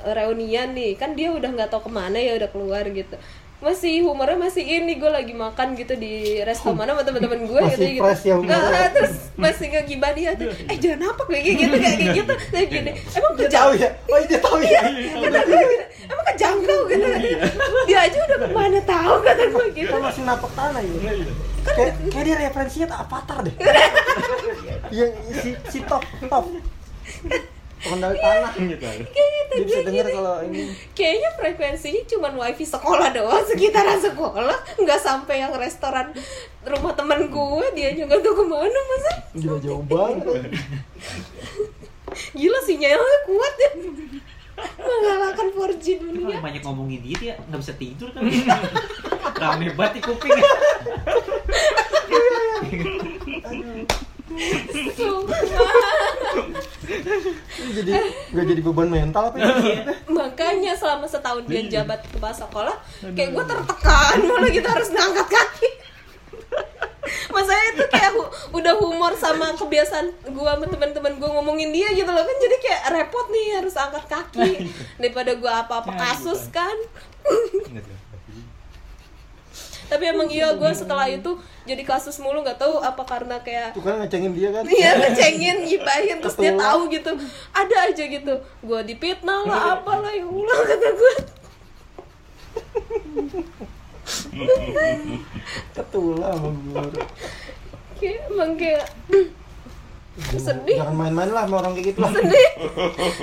reunian 0.00 0.72
nih 0.72 0.94
kan 0.94 1.12
dia 1.12 1.28
udah 1.28 1.50
nggak 1.50 1.68
tahu 1.68 1.84
ke 1.84 1.92
mana 1.92 2.16
ya 2.16 2.32
udah 2.34 2.48
keluar 2.48 2.86
gitu 2.88 3.18
masih 3.58 4.06
humornya 4.06 4.38
masih 4.38 4.62
ini 4.62 5.02
gue 5.02 5.10
lagi 5.10 5.34
makan 5.34 5.74
gitu 5.74 5.98
di 5.98 6.38
resto 6.46 6.70
mana 6.70 6.94
sama 6.94 7.02
teman-teman 7.02 7.42
gue 7.42 7.60
gitu 7.74 8.06
fresh 8.06 8.30
ya. 8.30 8.38
Nah, 8.38 8.86
terus 8.94 9.34
masih 9.34 9.66
ngegibah 9.74 10.14
dia 10.14 10.38
tuh 10.38 10.54
eh 10.54 10.78
jangan 10.78 11.10
apa 11.10 11.22
kayak 11.26 11.42
gitu 11.58 11.74
kayak 11.74 11.96
kayak 11.98 12.14
gitu. 12.22 12.32
Kayak 12.54 12.68
gini 12.70 12.90
emang 13.18 13.32
dia 13.34 13.48
tahu 13.50 13.70
ya? 13.74 13.90
Oh 14.06 14.18
dia 14.22 14.38
tahu 14.38 14.58
ya? 14.62 14.80
Kata 15.10 15.38
gue 15.42 15.58
gitu 15.58 15.84
emang 16.06 16.26
kejangkau 16.30 16.80
gitu. 16.86 17.06
Dia 17.90 17.98
aja 18.06 18.18
udah 18.30 18.38
ke 18.38 18.48
mana 18.54 18.80
tahu 18.86 19.14
kata 19.26 19.42
gue 19.50 19.66
gitu. 19.74 19.90
kita 19.90 19.96
masih 20.06 20.22
napak 20.22 20.50
tanah 20.54 20.82
ya? 20.82 20.94
Kayak 21.66 21.92
kayak 22.14 22.24
dia 22.30 22.36
referensinya 22.38 22.86
tak 22.94 23.00
avatar 23.10 23.38
deh. 23.42 23.56
Yang 25.02 25.12
si 25.42 25.50
si 25.66 25.78
top 25.82 26.06
top 26.30 26.46
pengendali 27.78 28.18
tanah 28.18 28.50
kayak 28.54 28.68
gitu 29.08 29.52
dia 29.58 29.64
bisa 29.64 29.78
gue 29.80 29.86
denger 29.86 30.06
gitu. 30.06 30.16
kalau 30.18 30.34
ini 30.44 30.60
kayaknya 30.92 31.30
frekuensinya 31.38 32.02
cuma 32.10 32.28
wifi 32.34 32.66
sekolah 32.66 33.08
doang 33.14 33.44
sekitaran 33.46 33.98
sekolah 34.02 34.58
nggak 34.82 35.00
sampai 35.00 35.46
yang 35.46 35.52
restoran 35.54 36.10
rumah 36.66 36.92
temen 36.94 37.30
gue 37.30 37.66
dia 37.74 37.94
juga 37.94 38.18
tuh 38.18 38.34
ke 38.34 38.44
mana 38.44 38.80
masa 38.90 39.12
gila 39.38 39.58
jauh 39.62 39.84
banget 39.86 40.50
gila 42.38 42.60
sinyalnya 42.66 43.18
kuat 43.26 43.54
ya 43.56 43.70
mengalahkan 44.58 45.46
4G 45.54 45.86
Tapi 46.02 46.10
dunia 46.10 46.34
kalau 46.34 46.42
banyak 46.42 46.62
ngomongin 46.66 47.00
dia 47.02 47.16
dia 47.18 47.34
nggak 47.46 47.60
bisa 47.62 47.74
tidur 47.78 48.10
kan. 48.10 48.26
Rame 49.42 49.70
banget 49.78 49.92
di 49.98 50.00
kuping. 50.02 50.34
Sumpah. 53.38 53.52
Ini 53.54 53.86
jadi 57.74 57.90
gak 58.30 58.46
jadi 58.46 58.60
beban 58.62 58.88
mental 58.88 59.28
apa 59.28 59.36
ya? 59.36 59.48
Makanya 60.06 60.72
selama 60.74 61.04
setahun 61.04 61.44
dia 61.44 61.62
jabat 61.66 62.04
kepala 62.04 62.30
sekolah 62.30 62.76
kayak 63.08 63.30
gue 63.30 63.44
tertekan. 63.46 64.16
Malah 64.22 64.50
kita 64.50 64.68
harus 64.68 64.88
ngangkat 64.88 65.28
kaki. 65.28 65.70
Masanya 67.28 67.66
itu 67.72 67.84
kayak 67.88 68.12
hu- 68.12 68.30
udah 68.52 68.74
humor 68.76 69.12
sama 69.14 69.52
kebiasaan 69.54 70.06
gue 70.24 70.44
sama 70.46 70.64
teman-teman 70.66 71.12
gue 71.14 71.28
ngomongin 71.30 71.70
dia 71.70 71.88
gitu 71.90 72.06
loh. 72.06 72.20
Kan 72.20 72.36
jadi 72.38 72.56
kayak 72.58 72.82
repot 72.94 73.26
nih 73.28 73.46
harus 73.56 73.74
angkat 73.74 74.04
kaki 74.06 74.50
daripada 74.96 75.32
gue 75.32 75.48
apa-apa 75.50 75.92
kasus 75.94 76.48
kan 76.50 76.76
tapi 79.88 80.04
emang 80.04 80.28
iya 80.28 80.52
gue 80.52 80.70
setelah 80.70 81.04
itu 81.04 81.32
jadi 81.64 81.80
kasus 81.80 82.16
mulu 82.18 82.40
nggak 82.40 82.56
tahu 82.56 82.76
apa 82.78 83.02
karena 83.02 83.40
kayak 83.40 83.72
Tuh 83.72 83.80
kan 83.80 83.96
ngecengin 83.98 84.32
dia 84.32 84.48
kan. 84.48 84.64
Iya 84.64 84.90
ngecengin, 84.98 85.56
gibahin 85.64 86.16
terus 86.18 86.36
dia 86.36 86.52
tahu 86.54 86.88
gitu. 86.88 87.12
Ada 87.50 87.76
aja 87.88 88.04
gitu. 88.04 88.32
Gua 88.60 88.80
dipitnah 88.80 89.44
lah 89.44 89.60
apalah 89.76 90.08
ya 90.08 90.24
Allah 90.24 90.58
kata 90.62 90.88
gue. 90.90 91.14
Ketulah 95.74 96.32
sama 96.34 96.48
guru. 96.54 97.00
Kayak 97.98 98.16
emang 98.28 98.52
kayak 98.54 98.84
Jangan- 100.18 100.42
Sedih. 100.42 100.76
Jangan 100.76 100.96
main-main 100.98 101.30
lah 101.30 101.46
sama 101.46 101.56
orang 101.62 101.72
kayak 101.72 101.86
gitu 101.88 101.98
lah. 102.02 102.10
sedih. 102.10 102.48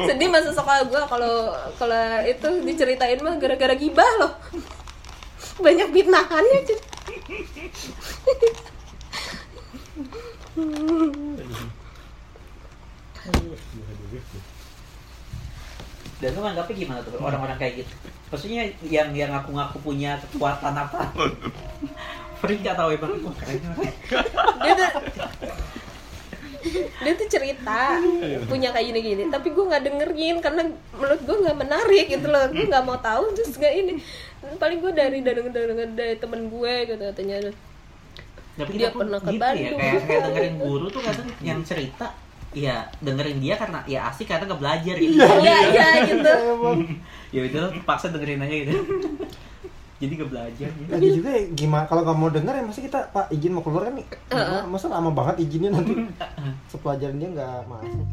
sedih 0.08 0.28
masa 0.32 0.50
sekolah 0.50 0.82
gua 0.88 1.04
kalau 1.04 1.36
kalau 1.76 2.04
itu 2.24 2.48
diceritain 2.64 3.20
mah 3.20 3.36
gara-gara 3.36 3.76
gibah 3.76 4.08
loh. 4.18 4.32
Banyak 5.60 5.88
fitnahannya. 5.94 6.60
cuy. 6.66 6.80
Dan 16.16 16.30
lu 16.32 16.40
nganggapnya 16.42 16.76
gimana 16.80 17.00
tuh 17.04 17.20
orang-orang 17.20 17.58
kayak 17.60 17.84
gitu? 17.84 17.94
Maksudnya 18.32 18.72
yang 18.88 19.12
yang 19.14 19.30
ngaku-ngaku 19.36 19.78
punya 19.84 20.18
kekuatan 20.26 20.74
apa? 20.74 21.12
Freak 22.42 22.64
gak 22.64 22.76
tau 22.80 22.92
emang. 22.92 23.20
Dia 24.64 24.74
tuh 24.74 24.90
dia 27.04 27.14
tuh 27.14 27.28
cerita 27.30 28.02
punya 28.50 28.70
kayak 28.74 28.94
gini-gini 28.94 29.24
tapi 29.30 29.54
gue 29.54 29.66
nggak 29.66 29.84
dengerin 29.86 30.38
karena 30.42 30.62
menurut 30.96 31.22
gue 31.22 31.38
nggak 31.46 31.58
menarik 31.58 32.06
gitu 32.10 32.28
loh 32.30 32.44
gue 32.50 32.66
nggak 32.66 32.86
mau 32.86 32.98
tahu 33.00 33.34
terus 33.38 33.56
nggak 33.56 33.74
ini 33.74 33.94
paling 34.58 34.80
gue 34.82 34.92
dari 34.94 35.20
dari 35.26 35.42
dari, 35.50 35.74
dari 35.94 36.16
temen 36.22 36.50
gue 36.50 36.74
gitu 36.86 37.02
katanya 37.02 37.38
Tapi 38.56 38.80
Dia 38.80 38.88
pernah 38.88 39.20
ke 39.20 39.36
gitu 39.36 39.44
Bandung. 39.44 39.68
Ya, 39.68 39.72
kayak, 39.76 40.02
kayak 40.08 40.22
dengerin 40.32 40.56
guru 40.64 40.88
tuh 40.88 41.02
kadang 41.04 41.28
yang 41.44 41.60
cerita 41.68 42.08
ya 42.56 42.88
dengerin 43.04 43.44
dia 43.44 43.60
karena 43.60 43.84
ya 43.84 44.08
asik 44.08 44.32
karena 44.32 44.48
nggak 44.48 44.62
belajar 44.64 44.96
gitu. 44.96 45.20
iya 45.44 45.58
iya 45.76 45.88
gitu 46.08 46.34
Emang. 46.56 46.80
ya 47.36 47.42
itu 47.52 47.60
paksa 47.84 48.16
dengerin 48.16 48.48
aja 48.48 48.56
gitu. 48.64 48.80
Jadi 49.96 50.12
gak 50.20 50.28
belajar 50.28 50.70
gitu. 50.76 50.90
Lagi 50.92 51.08
juga 51.16 51.30
ya, 51.32 51.44
gimana 51.56 51.88
kalau 51.88 52.04
nggak 52.04 52.18
mau 52.20 52.28
denger 52.28 52.54
ya 52.60 52.64
masa 52.68 52.84
kita 52.84 53.00
Pak 53.16 53.32
izin 53.32 53.56
mau 53.56 53.64
keluar 53.64 53.88
kan 53.88 53.96
nih. 53.96 54.08
Masa 54.68 54.92
lama 54.92 55.10
banget 55.16 55.48
izinnya 55.48 55.72
nanti. 55.72 55.96
Sepelajaran 56.72 57.16
dia 57.16 57.30
nggak 57.32 57.60
masuk. 57.72 58.08